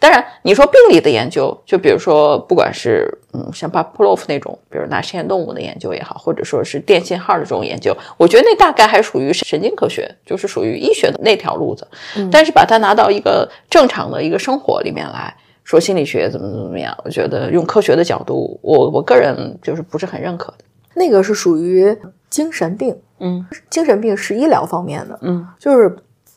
[0.00, 11.86] 当然，你说病理的研究，就比如说，不管是嗯像巴甫洛夫那种，比如拿实验动物的研究也好，或者说是电信号的这种研究，我觉得那大概还属于神经科学，就是属于医学的那条路子。
[12.32, 20.64] 但是把它拿到一个正常的一个生活里面来说心理学怎么怎么样，我觉得用科学的角度，我我个人就是不是很认可的。
[20.94, 21.96] 那个是属于
[22.28, 23.46] 精神病，嗯。
[23.70, 25.96] 精神病是医疗方面的，嗯，就是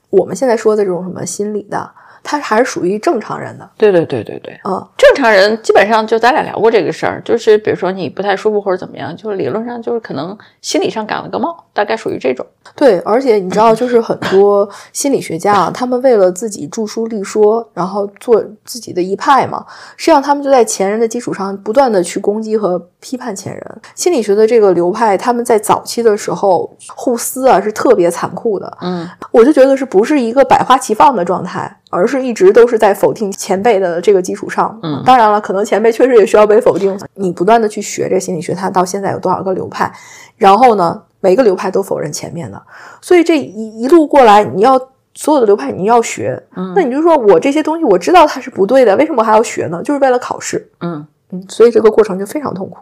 [0.09, 1.91] 我们现在说的这种什么心理的，
[2.23, 4.60] 它还是属于正常人的，对对对对对。
[4.65, 12.45] 嗯，正常人基本上就咱俩聊过这个事儿，就是比如说你不太舒服或者怎么样，就是理论上就是可能心理上感了个冒，大概属于这种。
[12.75, 19.65] 对，而且你知道，就是很多心理学家啊，他们为了自己著书立说，然后做自己的一派嘛，
[19.97, 23.82] 实际上他们就在前人的基础上不断的去攻击和批判前人。
[23.95, 34.80] 心理学的这个流派，他们在早期的时候互撕啊是特别残酷的，嗯我就觉得是不是一个百花齐放的状态，而是一直都是在否定前辈的这个基础上。
[34.84, 36.97] 嗯当然了，可能前辈确实也需要被否定。
[37.15, 39.91] 你不断的去学这心理学，它到现在有多少个流派，
[40.38, 42.62] 然后呢，每个流派都否认前面的，
[43.02, 44.80] 所以这一一路过来，你要
[45.15, 49.82] 所有的流派你要学，嗯那你就说我这些东西我知道它是不对的，为什么还要学呢？
[49.84, 50.69] 就是为了考试。
[50.82, 52.78] 嗯嗯，所以这个过程就非常痛苦。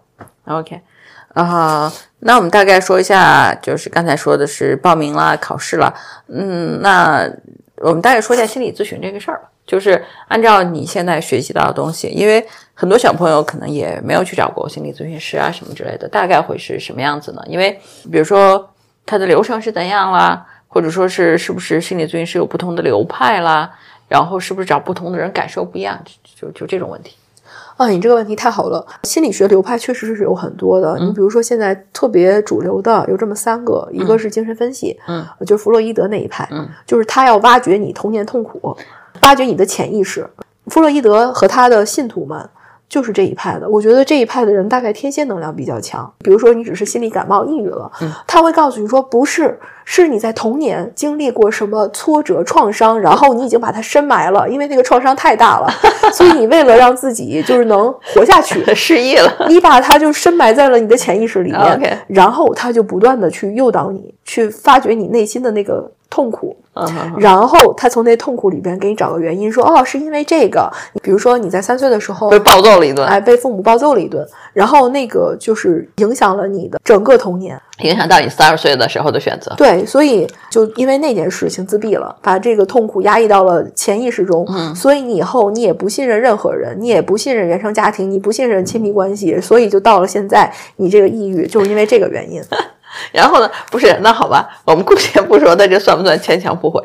[0.46, 0.82] ，OK。
[1.34, 1.92] 啊、
[2.22, 5.94] 那我们大概说一下，就是刚才说的是报名啦、考试啦，
[6.28, 7.30] 嗯，那
[7.78, 9.50] 我们大概说一下心理咨询这个事儿吧。
[9.66, 17.42] 就是按照你现在学习到的东西，因为很多小朋友可能也没有去找过心理咨询师啊什么之类的，大概会是什么样子呢？
[17.48, 17.78] 因为
[18.10, 18.74] 比如说
[19.06, 23.70] 它的流程是怎样啦，或者说是是不是心理咨询师有不同的流派啦，
[24.08, 27.18] 然后是不是找不同的人感受不一样，就就就这种问题。
[27.76, 28.86] 啊，你这个问题太好了。
[29.04, 30.98] 心理学流派确实是有很多的。
[31.00, 38.76] 你比如说，现在特别主流的有这么三个，一个是精神分析，嗯，就是弗洛伊德那一派，嗯，就是他要挖掘你童年痛苦，
[39.22, 40.28] 挖掘你的潜意识。
[40.68, 42.50] 弗洛伊德和他的信徒们
[42.90, 43.68] 就是这一派的。
[43.70, 46.12] 我觉得这一派的人大概天蝎能量比较强。
[46.20, 55.68] 比如说，你只是心理感冒、抑郁了，嗯他会告诉你说，不是，是你在童年经历过什么挫折、创伤，然后你已经把它深埋了，因为那个创伤太大了，
[56.14, 66.56] 所以你为了让自己就是能活下去， 失忆了，你把它就深埋在了你的潜意识里面然后他就不断的去诱导你，去发掘你内心的那个痛苦，
[67.18, 70.72] 然后他从那痛苦里边给你找个原因，说哦，是因为这个。
[71.02, 77.60] 比如说你在三岁的时候被暴揍了一顿，哎被父母暴揍了一顿，然后那个就是影响了你的整个童年。
[77.84, 79.54] 影响到你三十岁的时候的选择。
[79.56, 92.42] 对，所以就因为那件事情自闭了，把这个痛苦压抑到了潜意识中，嗯所以你以后你也不信任任何人，你也不信任原生家庭，你不信任亲密关系，所以就到了现在，你这个抑郁就是因为这个原因。
[93.12, 93.50] 然后呢？
[93.72, 96.84] 不是，那好吧，我们姑且不说他这算不算牵强附会。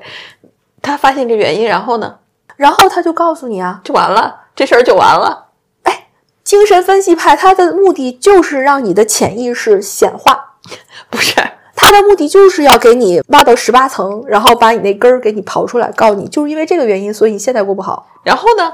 [0.80, 2.16] 他发现这原因，然后呢，
[2.56, 5.46] 然后他就告诉你啊，就完了，这事儿就完了。
[5.84, 6.08] 哎
[6.44, 10.56] 精神分析派他的目的就是让你的潜意识显化，
[11.08, 11.34] 不是，
[11.76, 18.06] 他的目的就是要给你挖到十八层，然后把你那根儿给你刨出来，告诉你就是因为这个原因，所以你现在过不好。
[18.24, 18.72] 然后呢？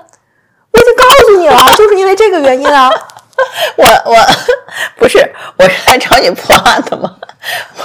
[0.71, 2.91] 我已经告诉你了，就是因为这个原因啊。
[3.77, 4.17] 我我
[4.97, 5.19] 不是，
[5.57, 7.17] 我是来找你破案的吗？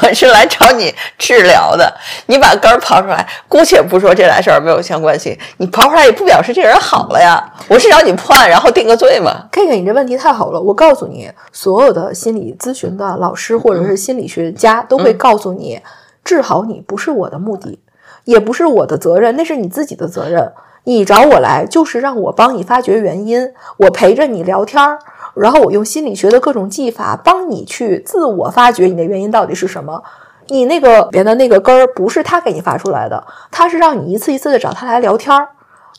[0.01, 1.93] 我是来找你治疗的。
[2.25, 7.41] 你把根儿刨出来，姑且不说这俩事儿没有相关性，你刨出来也不表示这人好了呀。
[7.67, 9.47] 我是找你破案，然后定个罪嘛。
[9.51, 10.59] K K，你这问题太好了。
[10.59, 15.79] 我告诉你，所有的心理咨询的老师或者是心理学家都会告诉你，
[16.23, 17.79] 治好你不是我的目的，
[18.25, 20.51] 也不是我的责任，那是你自己的责任。
[20.85, 24.99] 你找我来就是让我帮你发掘原因，我陪着你聊天儿，
[25.34, 30.04] 然后我用心理学的各种技法帮你去自我发掘你的原因到底是什么。
[30.48, 35.48] 你那个里边的那个根儿不是他给你发出来的，他是让你一次一次的找他来聊天儿，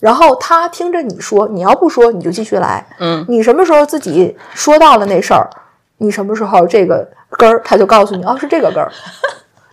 [0.01, 5.49] 然后他听着你说，你要不说你就继续来，嗯，你什么时候自己说到了那事儿，
[5.97, 8.93] 你什么时候这个根儿，他就告诉你哦是这个根儿，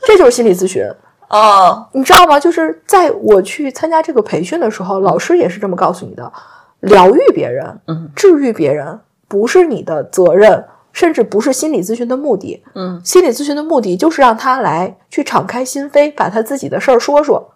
[0.08, 0.90] 这就是心理咨询，
[1.28, 2.40] 哦，你知道吗？
[2.40, 6.32] 就是在我去参加这个培训的时候，老师也是这么告诉你的：
[6.80, 12.62] 疗愈别人，嗯，治愈别人不是你的责任，甚至不是心理咨询的目的。
[12.76, 17.54] 嗯，心理咨询的目的就是让他来去敞开心扉，把他自己的事儿说说。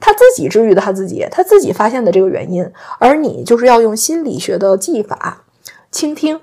[0.00, 2.66] 他自己治愈的他自己，他自己发现的这个原因，
[2.98, 5.44] 而你就是要用心理学的技法，
[5.90, 6.40] 倾听，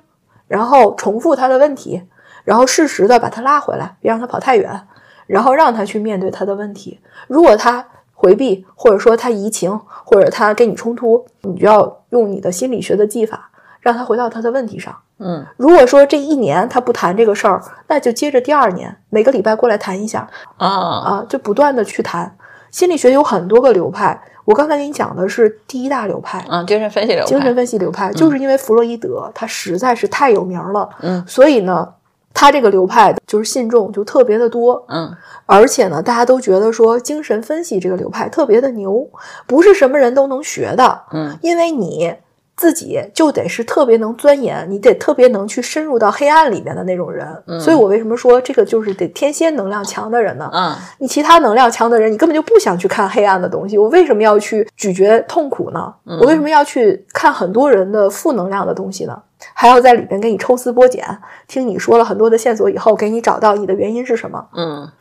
[0.48, 2.04] 然后重复他的问题，
[2.44, 4.88] 然后适时的把他拉回来，别让他跑太远，
[5.26, 7.00] 然后让他去面对他的问题。
[7.28, 13.49] 如果他回避，或者说他移情，或者他跟你冲突，你就要用你的心理学的技法，
[13.82, 14.96] 让他回到他的问题上。
[15.20, 15.46] 嗯。
[15.58, 20.28] 如果说这一年他不谈这个事儿，那就接着第二年每个礼拜过来谈一下。
[20.58, 20.68] 啊。
[20.68, 22.36] 啊，就不断的去谈。
[22.72, 31.26] 心理学有很多个流派，我刚才给你讲的是第一大流派，啊，精神分析流派，精神分析流派，就是因为弗洛伊德他实在是太有名了，嗯。
[31.26, 31.94] 所以呢，
[32.32, 35.12] 他这个流派就是信众就特别的多，嗯。
[35.48, 39.10] 而且呢，大家都觉得说精神分析这个流派特别的牛，
[39.48, 41.36] 不是什么人都能学的，嗯。
[41.42, 42.14] 因为你
[42.60, 47.26] 自己就得是特别能钻研，你得特别能去深入到黑暗里面的那种人。
[47.58, 50.50] 所以我为什么说这个就是得天蝎能量强的人呢？
[50.54, 53.78] 嗯你其他能量强的人，你根本就不想去看黑暗的东西。
[53.78, 55.94] 我为什么要去咀嚼痛苦呢？
[56.20, 59.18] 我为什么要去看很多人的负能量的东西呢？
[59.54, 61.02] 还要在里边给你抽丝剥茧，
[61.48, 64.92] 听你说了很多的线索以后，给你找到你的原因是什么，嗯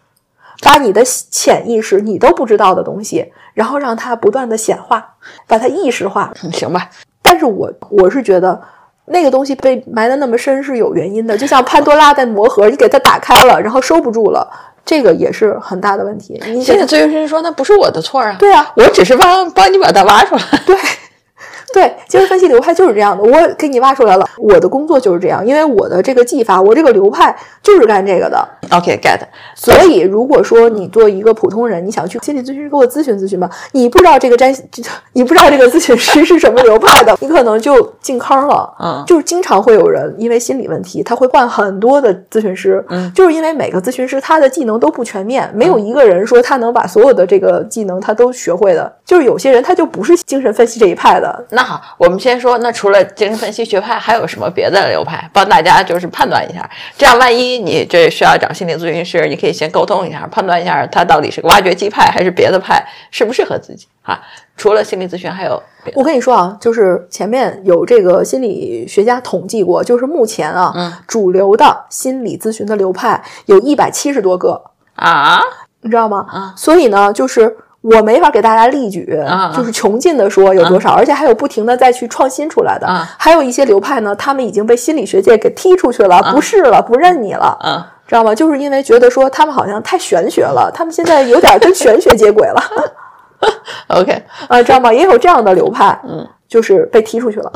[0.62, 5.16] 把你的潜意识你都不知道的东西，然后让它不断的显化，
[5.46, 6.32] 把它意识化。
[6.44, 6.88] 嗯， 行吧，
[7.38, 8.60] 但是我我是觉得
[9.04, 14.44] 那个东西被埋的那么深是有原因的，就像潘多拉的魔盒，你给它打开了，然后收不住了，
[14.84, 16.42] 这个也是很大的问题。
[16.46, 20.42] 你现在咨询师说那不是我的错啊，对啊，我只是帮帮你把它挖出来。
[20.66, 20.76] 对。
[21.74, 24.26] 对，精神分析流派就是这样的，我给你挖出来了。
[24.38, 28.48] 我的工作就是这样，因为我的这个技法，我这个流派就是干这个的。
[28.70, 29.18] OK，get，、
[29.54, 34.54] 所以，如果说你作为一个普通人，你想去心理咨询师给我咨询咨询吧，你不知道这个占，
[35.14, 38.74] 你不知道这个咨询师是什么流派的，你可能就进坑了。
[38.80, 48.92] 嗯就是经常会有人因为心理问题，他会换很多的咨询师，嗯就是因为每个咨询师他的技能都不全面，没有一个人说他能把所有的这个技能他都学会的。
[49.04, 55.28] 就是有些人他就不是精神分析这一派的，那好，我们先说，那除了精神分析学派，还有什么别的流派？
[55.32, 56.70] 帮大家就是判断一下。
[56.96, 64.20] 这样，万一你这需要找心理咨询师，你可以先沟通一下，判断一下他到底是个挖掘机派还是别的派，适不适合自己啊？
[64.56, 74.62] 除了心理咨询，还有别我跟你说啊，就是前面有这个心理学家统计过，就是目前啊，嗯主流的心理咨询的流派有一百七十多个，
[74.94, 75.40] 啊？
[75.80, 76.24] 你知道吗？
[76.30, 82.86] 啊所以呢，就是我没法给大家例举，啊就是穷尽的说有多少，而且还有不停的再去创新出来的。
[82.86, 87.58] 啊还有一些流派呢，他们已经被心理学界给踢出去了，不是了，不认你了。
[87.62, 88.34] 嗯知道吗？
[88.34, 92.62] 就是因为觉得说他们好像太玄学了，他们现在有点跟玄学接轨了。
[93.88, 94.90] OK，啊，知道吗？
[94.90, 97.52] 也有这样的流派，嗯，就是被踢出去了。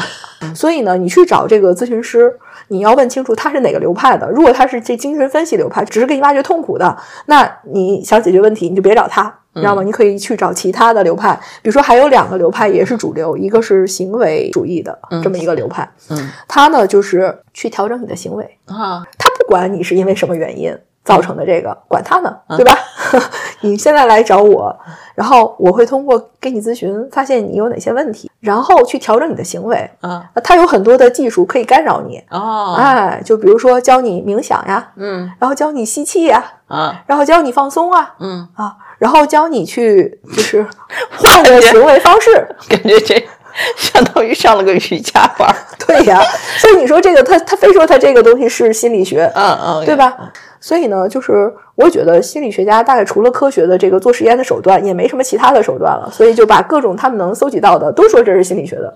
[0.55, 2.31] 所以呢，你去找这个咨询师，
[2.69, 4.29] 你要问清楚他是哪个流派的。
[4.29, 9.83] 如果他是这精神分析流派，只是给你挖掘痛苦的，那你想解决问题，你就别找他，你知道吗？
[9.83, 16.31] 你可以去找其他的流派，比如说还有两个流派也是主流，一个是行为主义的这么一个流派，嗯。
[16.49, 22.73] 他呢就是去调整你的行为，啊，他不管你是因为什么原因造成的这个，管他呢，对吧？
[23.61, 24.75] 你现在来找我，
[25.15, 29.77] 然后我会通过给你咨询，发现你有哪些问题，然后去调整你的行为。
[30.01, 35.31] 啊啊，它有很多的技术可以干扰你，哦，哎，就比如说教你冥想呀，嗯。
[35.39, 40.65] 然后教你吸气呀，啊然后教你放松啊，嗯，啊，然后教你去就是
[41.19, 42.47] 换个行为方式。
[42.71, 43.21] 感觉这
[43.77, 45.55] 相当于上了个瑜伽班儿。
[45.87, 46.23] 对呀，
[46.59, 49.97] 所以你说这个他他非说他这个东西是心理学，嗯嗯，对？
[49.97, 50.17] 吧？
[50.63, 58.89] 所以呢，就是我觉得心理学家大概除了科学的这个做实验的手段，也没什么其他的手段了，所以就把各种他们能搜集到的都说这是心理学的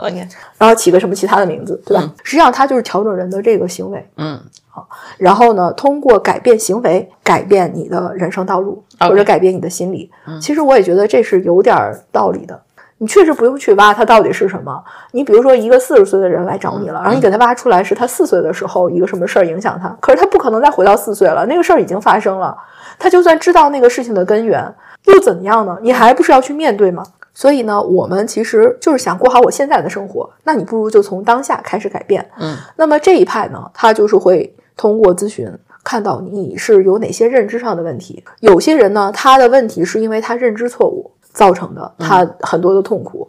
[0.57, 2.14] 然后起个什么其他的名字，对吧？
[2.22, 4.87] 实际上它就是调整人的这个行为，嗯好
[5.18, 10.11] 然后呢，通过改变行为改变你的人生道路或者改变你的心理。
[10.40, 12.61] 其实我也觉得这是有点儿道理的。
[12.99, 14.83] 你确实不用去挖它到底是什么。
[15.13, 22.57] 你比如说，一个四十岁的人来找你了，然后你给他挖出来是他四岁的时候一个什么事儿影响他，可是他不可能再回到四岁了，那个事儿已经发生了。
[22.99, 24.75] 他就算知道那个事情的根源，
[25.05, 25.77] 又怎么样呢？
[25.83, 27.05] 你还不是要去面对吗？
[27.35, 32.27] 所以呢，我们其实就是想过好我现在的生活，那你不如就从当下开始改变。
[32.38, 35.47] 嗯，那么这一派呢，他就是会通过咨询
[35.85, 38.25] 看到你是有哪些认知上的问题。
[38.40, 43.29] 有些人呢，他的问题是因为他认知错误造成的，他很多的痛苦。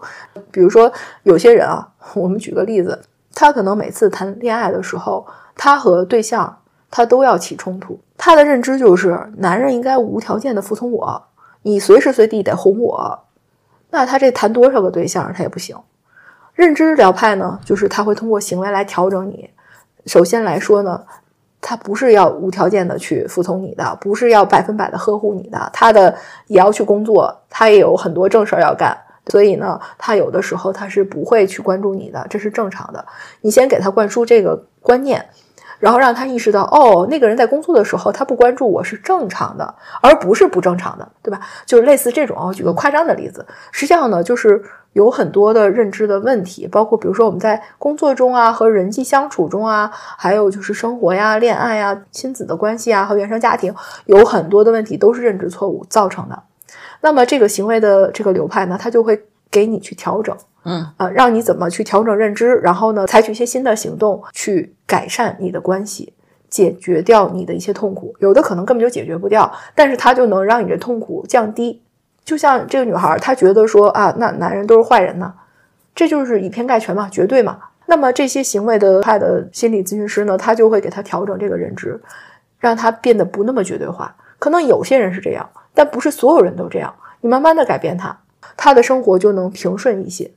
[0.50, 0.90] 比如说
[1.24, 1.86] 有些人啊，
[2.16, 2.98] 我们举个例子，
[3.36, 5.28] 他可能每次谈恋爱的时候，
[5.58, 11.22] 他和对象他都要起冲突，他的认知就是男人应该无条件的服从我，
[11.64, 13.20] 你随时随地得哄我。
[13.90, 15.76] 那他这谈多少个对象他也不行。
[16.54, 19.50] 认知疗派呢，就是他会通过行为来调整你。
[20.06, 21.04] 首先来说呢，
[21.62, 26.16] 他不是要无条件的去服从你的，不是要百分百的呵护你的，他的
[26.48, 28.98] 也要去工作，他也有很多正事儿要干。
[29.30, 33.06] 所以呢，他有的时候他是不会去关注你的，这是正常的。
[33.42, 35.28] 你先给他灌输这个观念，
[35.80, 41.40] 然后让他意识到，哦，那个人在工作的时候他不关注我是正常的，而不是不正常的，对吧？
[41.66, 42.52] 就是类似这种啊。
[42.54, 44.64] 举个夸张的例子，实际上呢，就是
[44.94, 53.74] 有很多的认知的问题，包括比如说我们在工作中啊，和人际相处中啊，还有就是生活呀、恋爱呀、亲子的关系啊，和原生家庭
[54.06, 56.44] 有很多的问题都是认知错误造成的。
[57.02, 60.36] 那么这个行为的这个流派呢，它就会给你去调整，
[60.68, 66.14] 嗯啊，让你怎么去调整认知，然后呢，采取一些新的行动去改善你的关系，
[66.50, 68.14] 解决掉你的一些痛苦。
[68.20, 71.82] 有的可能根本就解决不掉，但是它就能让你的痛苦降低。
[72.26, 75.34] 就像这个女孩，她觉得说啊，那男人都是坏人呢，
[75.96, 77.58] 这就是以偏概全嘛，绝对嘛。
[77.86, 82.02] 那么这些行为的派的心理咨询师呢，他就会给他调整这个认知，
[82.60, 84.16] 让他变得不那么绝对化。
[84.40, 85.50] 可能有些人是这样。
[85.74, 86.92] 但不是所有人都这样，
[87.22, 88.18] 你慢慢的改变他，
[88.58, 90.32] 他的生活就能平顺一些。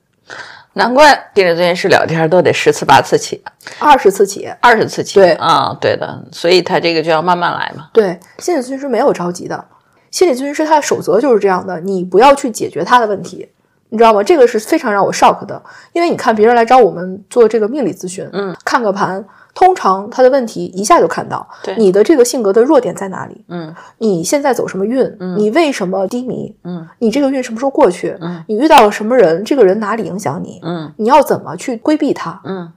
[0.73, 3.43] 难怪心理咨询师聊天都得十次八次起，
[3.79, 5.19] 二十次起，二十次起。
[5.19, 7.89] 对啊，对的，所以他这个就要慢慢来嘛。
[7.91, 9.65] 对，心理咨询师没有着急的，
[10.11, 13.49] 心理咨询师他的守则就是这样的，你不要去解决他的问题，
[13.89, 14.23] 你知道吗？
[14.23, 15.61] 这个是非常让我 shock 的，
[15.91, 19.25] 因为你看别人来找我们做这个命理咨询，嗯，看个盘。
[19.53, 23.43] 通常他的问题一下就看到，对你的这个性格的弱点在哪里？
[23.49, 25.03] 嗯你现在走什么运？
[25.19, 26.55] 嗯你为什么低迷？
[26.63, 28.17] 嗯你这个运什么时候过去？
[28.21, 29.43] 嗯你遇到了什么人？
[29.43, 30.59] 这个人哪里影响你？
[30.63, 32.41] 嗯你要怎么去规避他？
[32.45, 32.71] 嗯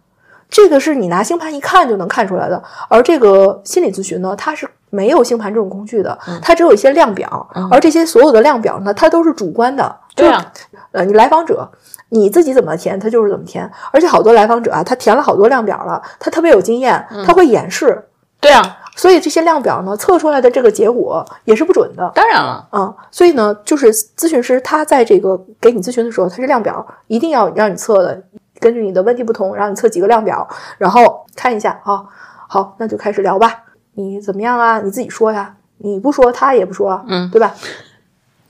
[0.50, 2.62] 这个是你拿星盘一看就能看出来的。
[2.88, 9.96] 而这个心理咨询呢，它是没有星盘这种工具的，嗯它只有一些量表，而这些所有的量表呢，它都是主观的。
[10.14, 10.52] 对啊，
[10.92, 11.68] 呃，你来访者
[12.10, 13.70] 你自己怎么填，他就是怎么填。
[13.92, 18.04] 而且好多来访者啊，他填了好多量表了，他特别有经验，他会演示，
[18.40, 22.10] 对啊，所以这些量表呢，测出来的这个结果也是不准的。
[22.14, 28.22] 当然了，啊、所以呢，就是咨询师他在这个给你咨询的时候，他是量表一定要让你测的，
[28.60, 30.46] 根据你的问题不同，让你测几个量表，
[30.78, 32.04] 然后看一下啊、
[32.48, 33.62] 好，那就开始聊吧。
[33.94, 34.80] 你怎么样啊？
[34.80, 35.54] 你自己说呀。
[35.78, 37.52] 你不说，他也不说，嗯对吧？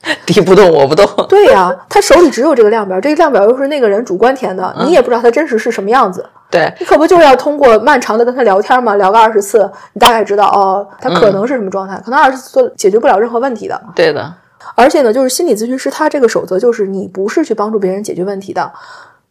[0.27, 1.07] 敌不动我不动。
[1.29, 6.25] 对呀、他手里只有这个量表，这个量表又是那个人主观填的，你也不知道他真实是什么样子。
[6.51, 8.95] 对，你可不就是要通过漫长的跟他聊天吗？
[8.95, 13.81] 聊个二十次，你大概知道哦，他可能是什么状态，可能二十次都解决不了任何问题的。
[13.95, 14.33] 对的，
[14.77, 18.71] 而且呢，就是心理咨询师他这个守则就是你不是去帮助别人解决问题的，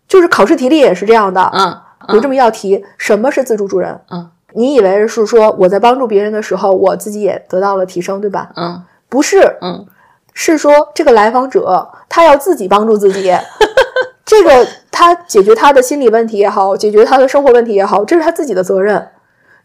[0.08, 1.78] 就是考试题里也是这样的，嗯
[2.10, 3.98] 有这么一道题，什么是自助助人？
[4.12, 8.50] 嗯，你以为是说我在帮助别人的时候，我自己也得到了提升，对吧？
[8.58, 9.86] 嗯不是，嗯，
[10.34, 13.34] 是说这个来访者他要自己帮助自己，
[14.26, 19.10] 这个他解决他的心理问题也好，解决他的生活问题也好，这是他自己的责任，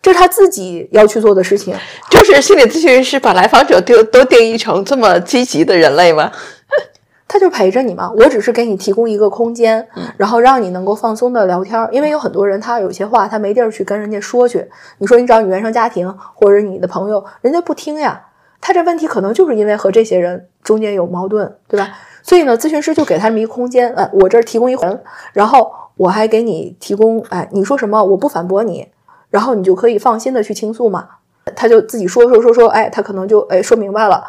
[0.02, 1.74] 这是他自己要去做的事情。
[2.10, 6.30] 就是心理咨询师把来访者定都定义成这么积极的人类吗？
[7.30, 11.86] 他就陪着你嘛，我只是给你提供一个空间，然后让你能够放松的聊天儿。
[11.92, 14.66] 因为有很多人他有些话他没地儿去跟人家说去，
[14.96, 18.27] 你说你找你原生家庭或者你的朋友，人家不听呀。
[18.60, 21.90] 他这问题可能就是因为和这些人中间有矛盾，对吧？
[22.22, 25.00] 所以呢，咨询师就给他们一个空间，呃，我这儿提供一环，
[25.32, 28.88] 然后我还给你提供，哎，你说什么我不反驳你，
[29.30, 31.08] 然后你就可以放心的去倾诉嘛。
[31.56, 34.26] 他就自己说说说说，哎，他可能就哎说明白了，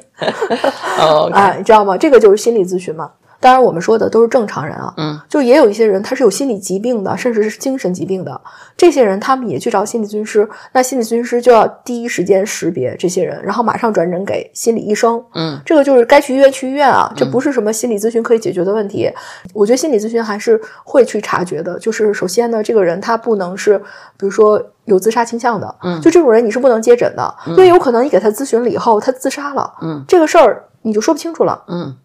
[0.99, 1.97] 哦，啊，你知道吗？
[1.97, 3.11] 这个就是心理咨询嘛。
[3.39, 8.39] 当然，我们说的都是正常人啊，嗯，就也有一些人他是有心理疾病的，甚至是精神疾病的。
[8.75, 15.23] 这些人他们也去找心理咨询师，那心理咨询师就要第一时间识别这些人，然后马上转诊给心理医生。
[15.35, 19.09] 嗯，这个就是该去医院去医院啊，这不是什么心理咨询可以解决的问题。
[19.53, 23.77] 我觉得心理咨询还是会去察觉的，就是首先呢，这个人他不能是，
[24.17, 31.63] 比如说有自杀倾向的，嗯就这种人你是不能接诊的，因为有可能你给他咨询了以后，他自杀了，嗯，这个事儿你就说不清楚了。
[31.67, 31.95] 嗯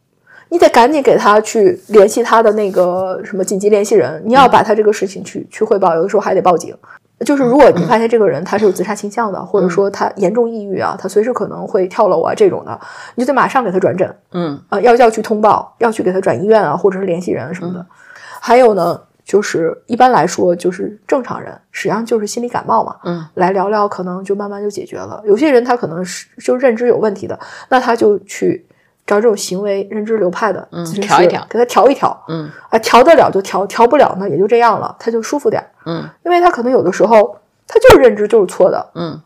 [0.55, 6.73] 你得赶紧给他去联系他的那个什么紧急联系人，你要把他这个事情去去汇报，有的时候还得报警。
[7.27, 12.79] 就是如果你发现这个人他是有自杀倾向的，或者说他严重抑郁啊，他随时可能会跳楼啊这种的，
[13.17, 17.85] 你就得马上给他转诊嗯啊、要要去通报，要去给他转医院啊，或者是联系人什么的。
[18.41, 25.21] 还有呢，就是一般来说就是正常人，实际上就是心理感冒嘛，嗯来聊聊，可能就慢慢就解决了。
[25.27, 27.37] 有些人他可能是就认知有问题的，
[27.71, 28.65] 那他就去
[29.07, 35.69] 找这种行为认知流派的嗯调一调给他调一调嗯啊，调得了就调，调不了呢也就这样了，他就舒服点儿。
[35.87, 37.37] 嗯因为他可能有的时候
[37.67, 39.21] 他就是认知就是错的，嗯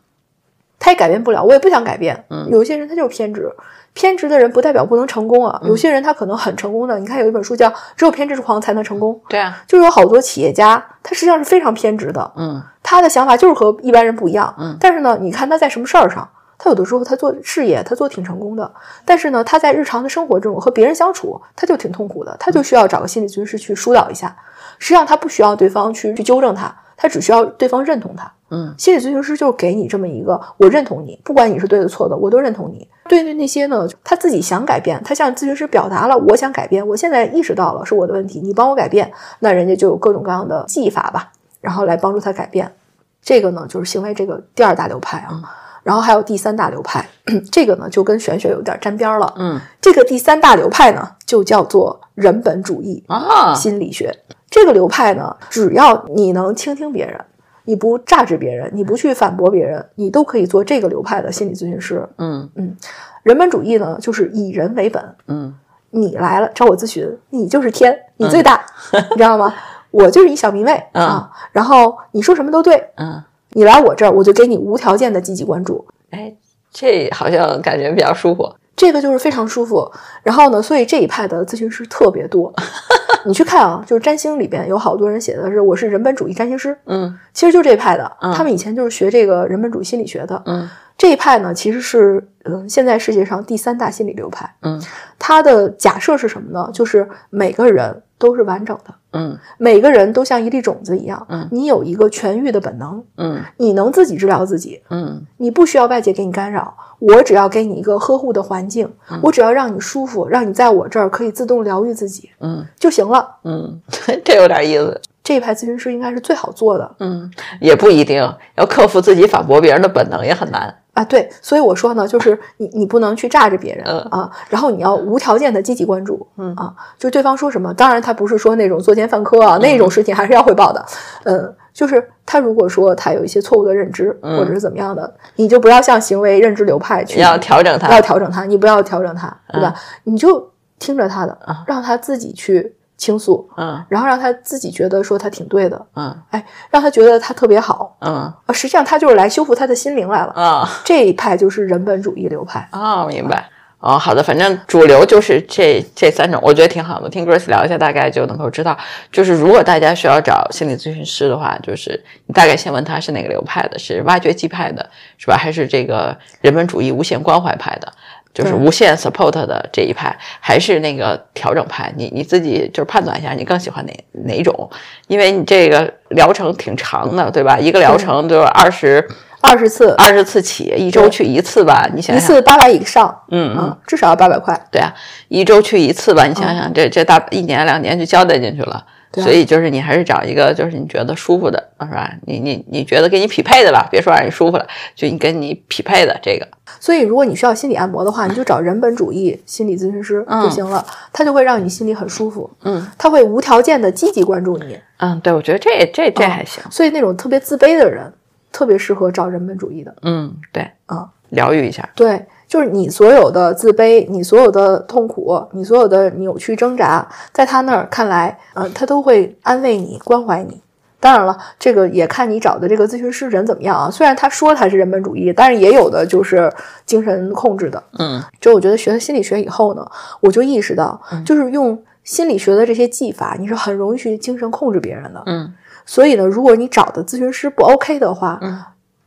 [0.80, 2.24] 他也改变不了，我也不想改变。
[2.30, 3.50] 嗯有些人他就是偏执，
[3.94, 5.60] 偏执的人不代表不能成功啊。
[5.64, 14.54] 有些人他可能很成功的，你看有一本书叫《只有偏执狂才能成功》，对啊，就有好多企业家他实际上是非常偏执的，嗯他的想法就是和一般人不一样。
[14.58, 16.28] 嗯但是呢，你看他在什么事儿上，
[16.59, 18.70] 他有的时候他做事业，他做挺成功的，
[19.04, 24.36] 但是呢，他在日常的生活中和别人相处，他就挺痛苦的，他就需要找个心理咨询师去疏导一下。
[24.80, 28.32] 实际上，他不需要对方去去纠正他，他只需要对方认同他。
[28.50, 32.88] 嗯心理咨询师就是给你这么一个，我认同你，不管你是对的错的，我都认同你。
[33.06, 41.30] 对于那些呢，他自己想改变，他向咨询师表达了我想改变，我现在意识到了是我的问题，你帮我改变，那人家就有各种各样的技法吧，
[41.61, 42.72] 然后来帮助他改变。
[43.20, 45.42] 这个呢，就是行为这个第二大流派啊。
[45.89, 47.09] 然后还有第三大流派，
[47.51, 49.32] 这个呢就跟玄学有点沾边了。
[49.39, 49.59] 嗯。
[49.80, 53.03] 这个第三大流派呢，就叫做人本主义。
[53.09, 54.14] 啊，心理学。
[54.51, 57.18] 这个流派呢，只要你能倾听别人，
[57.64, 62.07] 你不榨制别人，你不去反驳别人，你都可以做这个流派的心理咨询师。
[62.18, 62.51] 嗯。
[62.57, 62.76] 嗯。
[63.22, 65.55] 人本主义呢，就是以人为本，嗯。
[65.89, 68.61] 你来了找我咨询，你就是天，你最大，
[68.93, 69.55] 你知道吗？
[69.91, 71.07] 我就是一小迷妹、嗯。
[71.07, 73.24] 啊，然后你说什么都对，嗯，
[73.55, 76.34] 你来我这儿，我就给你无条件的积极关注，哎，
[76.70, 78.55] 这好像感觉比较舒服。
[78.76, 79.90] 这个就是非常舒服。
[80.22, 82.53] 然后呢，所以这一派的咨询师特别多。
[83.26, 90.40] 你去看啊，就是占星里边有好多人写的是我是人本主义占星师，嗯其实就这一派的，嗯他们以前就是学这个人本主义心理学的。
[90.46, 90.68] 嗯
[90.99, 94.53] 这一派呢，其实是嗯现在世界上第三大心理流派。
[94.62, 94.82] 嗯
[95.18, 96.68] 它的假设是什么呢？
[96.72, 108.90] 就是每个人都是完整的，嗯每个人都像一粒种子一样，嗯你有一个痊愈的本能，嗯你能自己治疗自己，嗯你不需要外界给你干扰，我只要给你一个呵护的环境，
[109.22, 113.36] 我只要让你舒服，让你在我这儿可以自动疗愈自己嗯就行了。
[113.44, 113.80] 嗯，
[114.24, 115.01] 这有点意思。
[115.22, 117.30] 这一派咨询师应该是最好做的嗯，
[117.61, 118.22] 也不一定，
[118.55, 120.74] 要克服自己反驳别人的本能也很难。
[120.99, 126.53] 啊，对，所以我说呢，就是你你不能去榨着别人、嗯啊，然后你要无条件的积极关注，嗯。
[126.57, 130.84] 啊，就对方说什么，当然他不是说那种作奸犯科啊，那种事情还是要汇报的，
[131.22, 134.36] 嗯，就是他如果说他有一些错误的认知、嗯。
[134.36, 137.88] 或者是怎么样的，你就不要向行为认知流派去要调整他。
[137.94, 139.72] 要调整他，你不要调整他，对吧？
[140.03, 150.32] 你就听着他的啊，让他自己去倾诉，嗯然后让他自己觉得说他挺对的，嗯哎，让他觉得他特别好，嗯啊，实际上他就是来修复他的心灵来了。
[150.32, 152.68] 啊这一派就是人本主义流派。
[152.72, 153.49] 啊，明白。
[153.80, 157.09] 哦，好的，反正主流就是这这三种，我觉得挺好的。
[157.09, 158.76] 听 Grace 聊一下，大概就能够知道，
[159.12, 165.36] 就是如果大家需要找心理咨询师的话，就是你大概先问他是哪个流派的，是挖掘机派的，是吧？
[165.36, 167.92] 还是这个人本主义无限关怀派的，
[168.34, 171.92] 就是无限 support 的这一派，还是那个调整派？
[171.96, 173.92] 你你自己就是判断一下，你更喜欢哪
[174.24, 174.70] 哪种？
[175.08, 177.58] 因为你这个疗程挺长的，对吧？
[177.58, 179.04] 一个疗程就二十
[179.40, 182.28] 二十次，二十次起，一周去一次吧，你想一想。
[182.28, 184.58] 次八百以上，嗯嗯啊，至少要八百块。
[184.70, 184.94] 对啊，
[185.28, 188.84] 一周去一次吧，你想想，这这大一年两年就交代进去了。
[189.14, 192.12] 所以就是你还是找一个就是你觉得舒服的，是吧？
[192.26, 196.46] 你你你觉得给你匹配的吧，别说让你舒服了，就你跟你匹配的这个。
[196.78, 204.78] 所以，如果你需要心理按摩的话，你就找人本主义心理咨询师就行了，他就会让你心里很舒服，嗯他会无条件的积极关注你。
[204.98, 206.62] 嗯，对，我觉得这这这还行。
[206.70, 208.12] 所以，那种特别自卑的人，
[208.52, 211.09] 特别适合找人本主义的嗯，对，啊。
[211.30, 211.86] 疗愈一下。
[211.94, 220.61] 对，就是你所有的自卑，你所有的痛苦，你所有的扭曲挣扎，在他那儿看来，嗯、他都会安慰你、关怀你。
[221.01, 223.88] 当然了，这个也看你找的这个咨询师人怎么样啊。
[223.92, 226.53] 虽然他说他是人本主义，但是也有的就是
[226.84, 227.80] 精神控制的。
[228.01, 229.86] 嗯就我觉得学了心理学以后呢，
[230.20, 235.22] 我就意识到，就是用心理学的这些技法，你是很容易去精神控制别人的。
[235.26, 235.55] 嗯
[235.86, 238.59] 所以呢，如果你找的咨询师不 OK 的话，嗯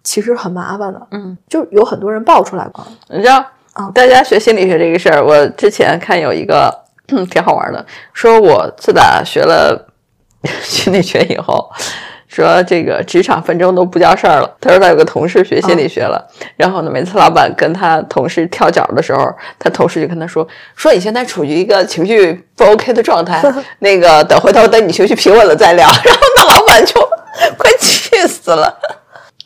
[0.03, 1.07] 其实很麻烦的。
[1.11, 2.85] 嗯，就有很多人爆出来过。
[3.09, 6.73] 你知道啊，大家学心理学这个事儿，我之前看有一个
[7.09, 9.87] 嗯挺好玩的，说我自打学了
[10.61, 11.69] 心理学以后。
[12.33, 14.49] 说这个职场纷争都不叫事儿了。
[14.61, 16.25] 他说他有个同事学心理学了，
[16.55, 19.29] 然后呢，每次老板跟他同事跳脚的时候，
[19.59, 23.43] 他同事就跟他说：“说你现在处于一个情绪不 OK 的状态，
[23.79, 25.85] 那个等回头等你情绪平稳了再聊。
[26.05, 27.01] ”然后那老板就
[27.57, 28.79] 快气死了。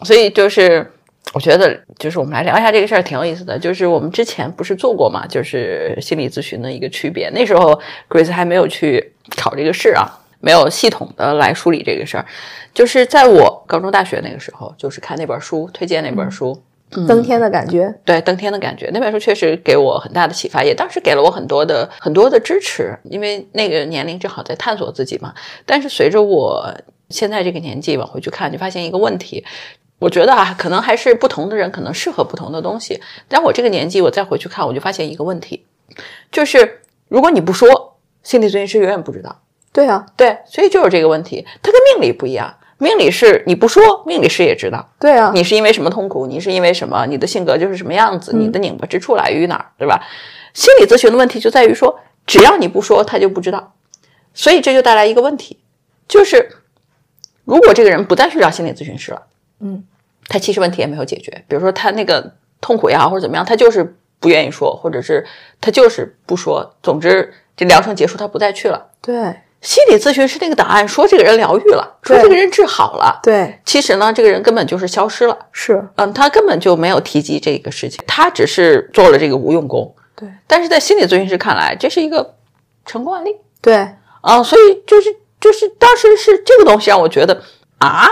[0.03, 0.85] 所以就是
[1.33, 3.57] 我觉得，就是我们来聊一下这个事儿，挺有意思的。
[3.57, 7.29] 就是我们之前不是做过嘛，就是心理咨询的一个区别。
[7.31, 7.79] 那时候
[8.09, 10.07] Grace 还没有去考这个试啊，
[10.39, 12.25] 没有系统的来梳理这个事儿。
[12.73, 16.61] 就是在我高中、大学那个时候，就是看那本书，推荐那本书。
[17.07, 17.93] 登天的感觉。
[18.05, 25.33] 对登天的感觉，那本书确实给我很大的启发，也当时给了我很多的很多的支持，因为那个年龄正好在探索自己嘛。
[25.65, 26.73] 但是随着我
[27.09, 29.43] 现在这个年纪往回去看，就发现一个问题，
[29.99, 33.01] 我觉得啊，可能还是不同的人可能适合不同的东西。
[33.27, 35.65] 但我这个年纪，我再回去看，我就发现一个问题，
[36.31, 39.41] 就是如果你不说，心理咨询师永远不知道。
[39.71, 42.57] 对啊，对，所以就是这个问题，它跟命理不一样。
[42.77, 50.05] 命理是你不说，命理师也知道对啊，你是因为什么痛苦，你是因为什么，你的性格就是什么样子，你的拧巴之处来于哪儿，对吧？
[50.53, 53.73] 心理咨询的问题就在于说，只要你不说，他就不知道，
[54.33, 55.59] 所以这就带来一个问题，
[56.05, 56.49] 就是
[57.45, 59.23] 如果这个人不再去找心理咨询师了，
[59.65, 59.83] 嗯，
[60.27, 65.25] 他其实问题也没有解决，比如说他那个痛苦也好或者怎么样，他就是不愿意说，或者是
[65.59, 68.91] 他就是不说，总之这疗程结束他不再去了。
[69.01, 69.41] 对。
[69.61, 73.59] 心理咨询师那个档案说这个人疗愈了，说这个人治好了，对。
[73.65, 75.35] 其实呢，这个人根本就是消失了。
[75.51, 79.95] 是，嗯，他根本就没有提及这个事情，他只是做了这个无用功。
[80.15, 80.29] 对。
[80.45, 82.35] 但是在心理咨询师看来，这是一个
[82.85, 83.35] 成功案例。
[83.59, 83.87] 对。
[84.21, 85.09] 啊，所以就是
[85.39, 87.41] 就是当时是这个东西让我觉得
[87.79, 88.07] 啊，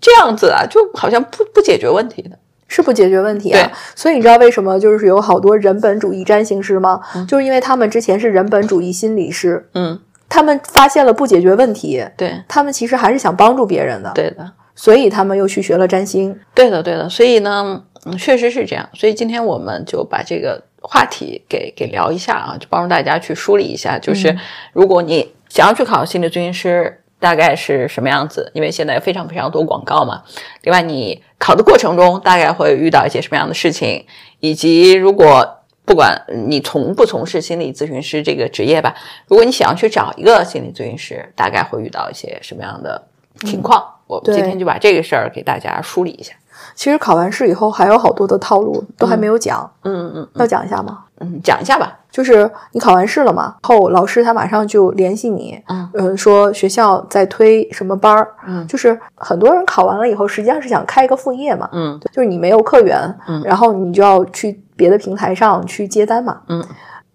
[0.00, 2.38] 这样子啊，就好像不不解决问题的。
[2.68, 3.70] 是不解决问题啊对。
[3.94, 6.98] 所以你知道为什么就是有好多人本主义占星师吗？
[7.28, 16.34] 就是因为他们之前是人本主义心理师，嗯，他们发现了不解决问题，对他们其实还是想帮助别人的，对的，所以他们又去学了占星。
[16.54, 17.06] 对的，对的。
[17.10, 18.88] 所以呢，嗯，确实是这样。
[18.94, 24.34] 所以今天我们就把这个话题给给聊一下啊，就帮助大家去梳理一下，就是
[24.72, 27.00] 如果你想要去考心理咨询师。
[27.22, 28.50] 大概是什么样子？
[28.52, 30.24] 因为现在非常非常多广告嘛。
[30.62, 34.04] 另外，你考的过程中大概会遇到一些什么样的事情，
[34.40, 38.92] 以及如果不管你从不从事心理咨询师这个职业吧，
[39.28, 43.06] 如果你想要去找一个心理咨询师，大概会遇到一些什么样的
[43.46, 43.80] 情况？
[44.08, 46.34] 我今天就把这个事儿给大家梳理一下。
[46.74, 51.04] 其实考完试以后还有好多的套路都还没有讲，嗯嗯要讲一下吗？
[51.22, 51.98] 嗯，讲一下吧。
[52.10, 58.66] 就是你考完试了嘛，后老师他马上就联系你，嗯呃，说学校在推什么班儿，嗯。
[58.66, 61.98] 就是很多人考完了以后，实际上是想开一个副业嘛，嗯。
[62.12, 66.62] 就是你没有客源，嗯然后你就要去别的平台上去接单嘛，嗯。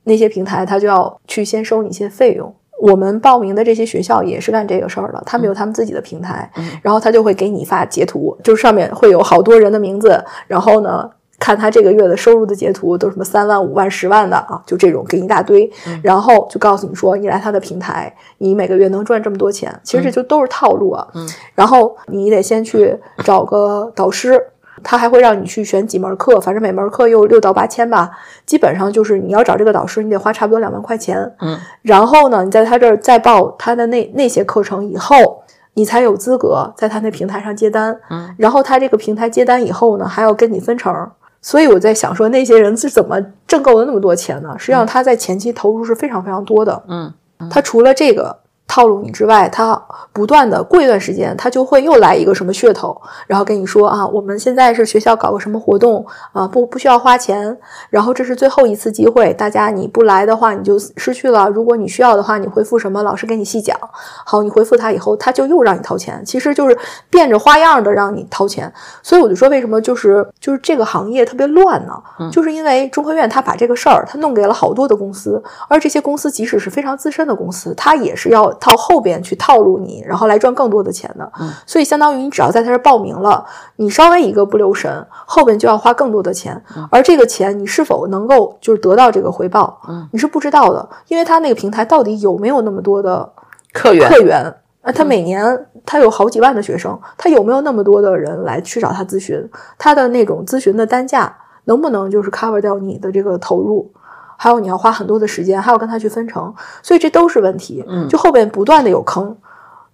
[0.06, 2.56] 那些平台他就要去先收你一些费用。
[2.80, 6.70] 我们报名的这些学校也是干这个事儿的，他们有他们自己的平台，嗯。
[6.82, 11.10] 然后他就会给你发截图，就是上面会有好多人的名字，然后呢，
[11.40, 21.08] 看他这个月的收入的截图都是什么三万、五万、十万的啊，就这种给你一大堆，嗯然后就告诉你说，你来他的平台，你每个月能赚这么多钱，其实这就都是套路啊。
[21.14, 24.42] 嗯然后你得先去找个导师。
[24.84, 28.12] 他还会让你去选几门课，反正每门课又六到八千吧，
[28.46, 31.34] 基本上就是你要找这个导师，你得花差不多两万块钱。
[31.42, 35.42] 嗯然后呢，你在他这儿再报他的那那些课程以后，
[35.74, 38.00] 你才有资格在他那平台上接单。
[38.12, 40.94] 嗯，然后他这个平台接单以后呢，还要跟你分成。
[41.42, 44.56] 所以我在想说，那些人是怎么挣够了那么多钱呢？
[44.58, 46.84] 实际上他在前期投入是非常非常多的。
[46.88, 47.14] 嗯
[47.50, 48.36] 他除了这个
[48.68, 57.58] 套路你之外，他不断的过一段时间，他就会又来一个什么噱头，然后跟你说啊，我们现在是学校搞个什么活动啊，不不需要花钱，
[57.90, 63.78] 然后这是最后一次机会，大家你不来的话你就失去了，如果你需要的话，你回复什么，老师给你细讲。
[64.26, 66.78] 好，你回复他以后，他就又让你掏钱，其实就是
[67.10, 68.72] 变着花样的让你掏钱。
[69.02, 71.94] 所以我就说，为什么就是就是这个行业特别乱呢？
[72.32, 81.32] 就是因为中科院他把这个事儿他弄给了好多的公司，而这些公司即使是非常资深的公司，他也是要套后边去套路你，然后来赚更多的钱的。
[81.40, 83.46] 嗯所以相当于你只要在他这儿报名了，
[83.78, 93.32] 你稍微一个不留神，后边就要花更多的钱，而这个钱你是否能够就是得到这个回报，嗯你是不知道的，因为他那个平台到底有没有那么多的
[93.74, 94.54] 客源客源。
[94.82, 99.38] 啊，他每年他有好几万的学生，他有没有那么多的人来去找他咨询？
[99.78, 101.36] 他的那种咨询的单价
[101.66, 103.92] 能不能就是 cover 掉你的这个投入？
[104.38, 107.84] 还有你要花很多的时间，还要跟他去分成，所以这都是问题。
[107.88, 109.36] 嗯就后边不断的有坑。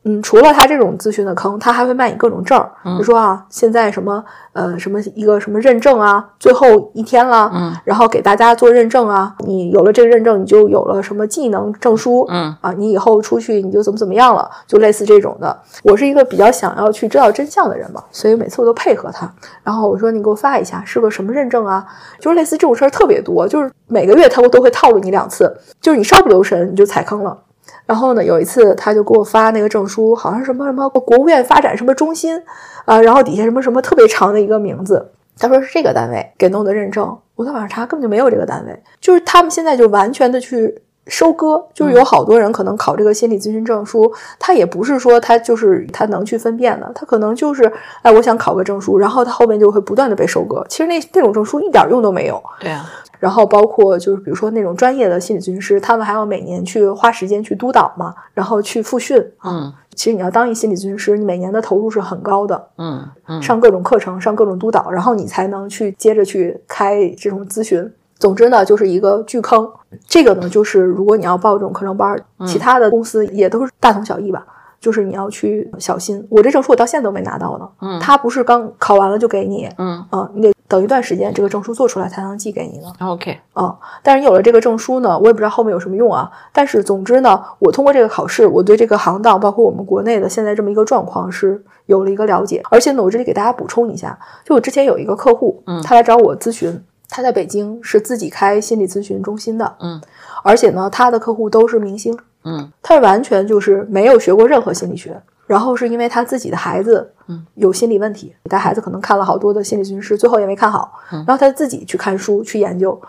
[0.06, 15.58] 嗯，除了他这种咨询的坑，他还会卖你各种证儿，比如说啊，现在什么呃什么一个什么认证啊，最后一天了，嗯然后给大家做认证啊，你有了这个认证，你就有了什么技能证书，嗯啊，你以后出去你就怎么怎么样了，就类似这种的。
[15.84, 19.32] 我是一个比较想要去知道真相的人嘛，所以每次我都配合他。
[19.64, 21.86] 然后我说你给我发一下，是个什么认证啊？
[22.20, 27.38] 就是类似这种事儿特别多，就是每个月他都会套路你两次，就是你稍不留神你就踩坑了。
[27.86, 32.42] 然后呢，有一次他就给我发那个证书，好像什么什么国务院发展什么中心，
[32.86, 52.90] 啊，然后底下什么什么特别长的一个名字，他说是这个单位给弄的认证，我在网上查根本就没有这个单位，就是他们现在就完全的去收割，就是有好多人可能考这个心理咨询证书，他也不是说他就是他能去分辨的，他可能就是哎我想考个证书，然后他后面就会不断的被收割，其实那那种证书一点用都没有，对啊，
[53.20, 59.52] 然后包括就是比如说那种专业的心理咨询师，他们还要每年去花时间去督导嘛，然后去复训啊。
[59.52, 59.74] 嗯。
[59.96, 63.08] 其实你要当一心理咨询师，你每年的投入是很高的，嗯。
[63.28, 63.42] 嗯。
[63.42, 67.94] 上各种课程，上各种督导，然后你才能去接着去开这种咨询。
[68.20, 69.70] 总之呢，就是一个巨坑。
[70.08, 74.46] 这个呢，就是如果你要报这种课程班儿，其他的公司也都是大同小异吧。
[74.80, 76.28] 就是你要去小心。
[76.30, 82.92] 我这证书我到现在都没拿到呢，嗯他不是刚考完了就给你，嗯嗯，你得等一段时间这个证书做出来才能寄给你呢。
[83.00, 86.30] ，OK，嗯，但是你有了这个证书呢，我也不知道后面有什么用啊。
[86.52, 92.62] 但是总之呢，我通过这个考试，我对这个行当，包括我们国内的现在这么一个状况是有了一个了解。
[92.70, 100.02] 而且呢，我这里给大家补充一下，就我之前有一个客户，嗯他来找我咨询，他在北京是自己开心理咨询中心的，嗯，
[100.44, 102.72] 而且呢，他的客户都是明星，嗯。
[102.82, 111.24] 他是完全就是没有学过任何心理学，然后是因为他自己的孩子，嗯，有心理问题，带孩子可能看了好多的心理咨询师，最后也没看好，嗯。
[111.28, 113.00] 然后他自己去看书去研究，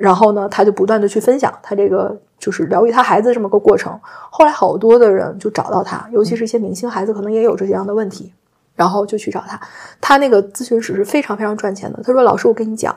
[0.00, 3.96] 然后呢，他就不断的去分享他这个就是疗愈他孩子这么个过程。
[4.30, 8.32] 后来好多的人就找到他，尤其是一些明星孩子，可能也有这样的问题，
[8.74, 9.60] 然后就去找他。
[10.00, 12.00] 他那个咨询室是非常非常赚钱的。
[12.02, 12.94] 他说：“老师，我跟你讲。”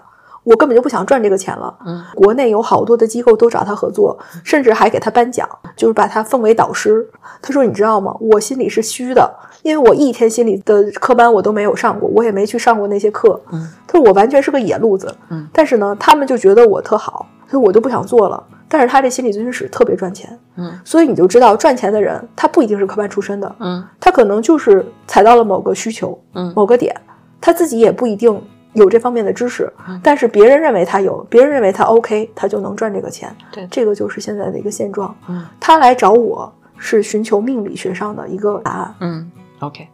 [0.49, 1.73] 我根本就不想赚这个钱了。
[1.85, 7.07] 嗯，国内有好多的机构都找他合作，甚至还给他颁奖，就是把他奉为导师。
[7.41, 8.15] 他说：“你知道吗？
[8.19, 9.31] 我心里是虚的，
[9.61, 13.39] 因为我一天心理的课班我都没有上过，我也没去上过那些课。
[13.51, 15.15] 嗯，他说我完全是个野路子。
[15.29, 18.43] 嗯，但是呢，他们就觉得我特好，所以我就不想做了。
[18.67, 20.37] 但是他这心理咨询室特别赚钱。
[20.57, 26.95] 嗯，所以你就知道赚钱的人，他不一定是科班出身的，嗯他可能就是踩到了某个需求，嗯某个点，
[27.39, 28.41] 他自己也不一定
[28.73, 33.35] 有这方面的知识，嗯但是别人认为他有，别人认为他 OK，他就能赚这个钱。
[33.51, 35.15] 对这个就是现在的一个现状。
[35.27, 39.87] 嗯他来找我是寻求命理学上的一个答案，嗯，OK，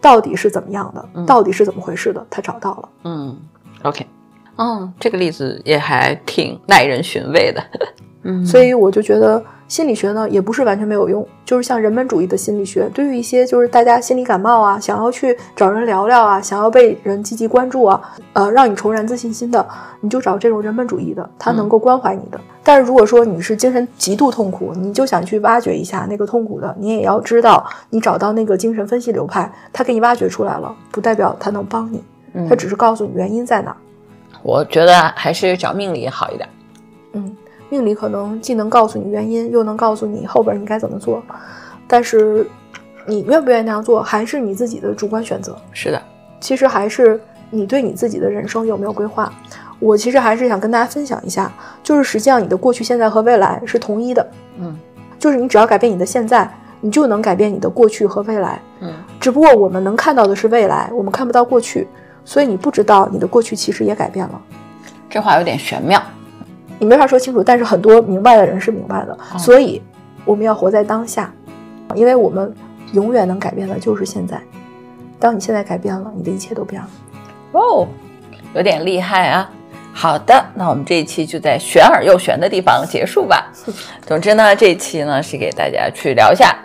[0.00, 2.88] 到底是怎么样的，嗯到底是怎么回事的，他找到了。
[3.04, 3.36] 嗯
[3.82, 4.06] ，OK，
[4.56, 7.62] 嗯，这个例子也还挺耐人寻味的。
[8.22, 18.02] 嗯，所以我就觉得心理学呢也不是完全没有用，就是像人本主义的心理学，对于一些就是大家心理感冒啊，想要去找人聊聊啊，想要被人积极关注啊，
[18.32, 19.64] 呃，让你重燃自信心的，
[20.00, 22.40] 你就找这种人本主义的，他能够关怀你的。
[22.64, 32.02] 但是如果说你是精神极度痛苦，你就想去挖掘一下那个痛苦的，你也要知道，你找到那个精神分析流派，他给你挖掘出来了，不代表他能帮你，
[32.32, 33.76] 嗯他只是告诉你原因在哪儿。
[34.42, 36.48] 我觉得还是找命理好一点。
[37.12, 37.36] 嗯，
[37.70, 41.22] 命理可能既能告诉你原因，又能告诉你后边你该怎么做，
[41.88, 42.46] 但是
[43.06, 45.56] 你愿不愿意那样做，还是你自己的主观选择。
[45.72, 46.02] 是的，
[46.40, 47.18] 其实还是
[47.48, 49.32] 你对你自己的人生有没有规划。
[49.78, 51.50] 我其实还是想跟大家分享一下，
[51.82, 54.78] 就是实际上你的过去、现在和未来是同一的，嗯
[55.18, 56.50] 就是你只要改变你的现在，
[56.80, 58.60] 你就能改变你的过去和未来。
[58.80, 61.86] 嗯只不过我们能看到的是未来，我们看不到过去，
[62.24, 64.40] 所以你不知道你的过去其实也改变了。
[65.08, 66.02] 这话有点玄妙。
[66.80, 69.80] 你没法说清楚，但是很多明白的人是明白的，所以
[70.24, 71.30] 我们要活在当下，
[71.94, 72.52] 因为我们
[72.94, 74.40] 永远能改变的就是现在。
[75.18, 76.88] 当你现在改变了，你的一切都变了。
[77.52, 77.86] 哦，
[78.54, 79.50] 有点厉害啊。
[79.92, 83.52] 好的，那我们这一期就在玄而又玄的地方结束吧。
[84.06, 86.56] 总之呢，这一期呢是给大家去聊一下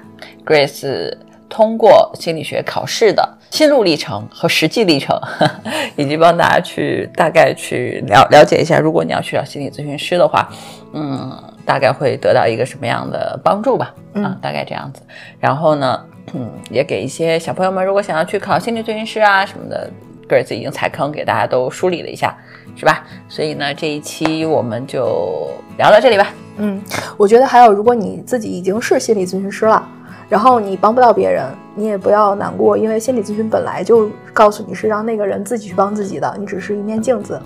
[0.46, 1.14] Grace
[1.56, 5.18] 通过心理学考试的心路历程和实际历程，
[5.96, 10.50] 以及帮大家去大概去了了解一下，如果你要去找心理咨询师的话，
[10.92, 11.32] 嗯，
[11.66, 13.86] 大概会得到一个什么样的帮助吧？
[14.16, 15.02] 啊嗯，大概这样子。
[15.40, 15.98] 然后呢，
[16.34, 19.90] 嗯，也给一些小朋友们，如果想要去考心理咨询师啊什么的
[20.28, 22.36] ，Grace 已经踩坑给大家都梳理了一下，
[22.76, 23.08] 是吧？
[23.30, 26.34] 所以呢，这一期我们就聊到这里吧。
[26.58, 26.82] 嗯，
[27.16, 29.88] 我觉得还有，如果你自己已经是心理咨询师了，
[30.28, 31.46] 然后你帮不到别人，
[31.76, 37.40] 你也不要难过，因为心理咨询本来就告诉你是让那个人自己去帮自己的，你只是一面镜子。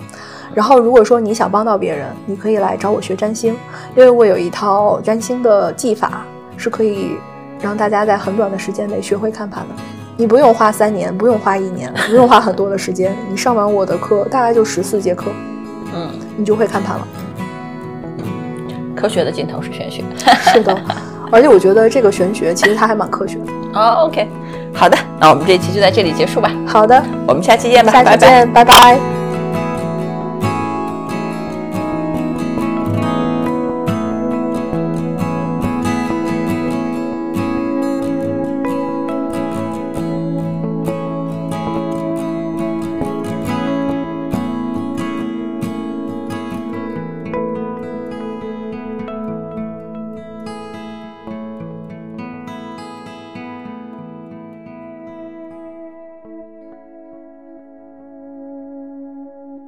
[0.54, 3.54] 然后如果说你想帮到别人，你可以来找我学占星，
[3.94, 6.24] 因为我有一套占星的技法，
[6.56, 7.16] 是可以
[7.60, 9.74] 让大家在很短的时间内学会看盘的。
[10.16, 15.30] 你不用花三年，不用花一年，不用花很多的时间，你上完我的课大概就十四节课，
[15.94, 17.06] 嗯，你就会看盘了。
[18.94, 20.02] 科学的尽头是玄学。
[20.52, 20.78] 是的，
[21.30, 23.52] 而且我觉得这个玄学其实它还蛮科学的。
[23.74, 24.28] 哦，OK，
[24.74, 26.50] 好的，那我们这一期就在这里结束吧。
[26.66, 28.16] 好的，我们下期见吧，下拜拜。
[28.16, 29.19] 期见，拜拜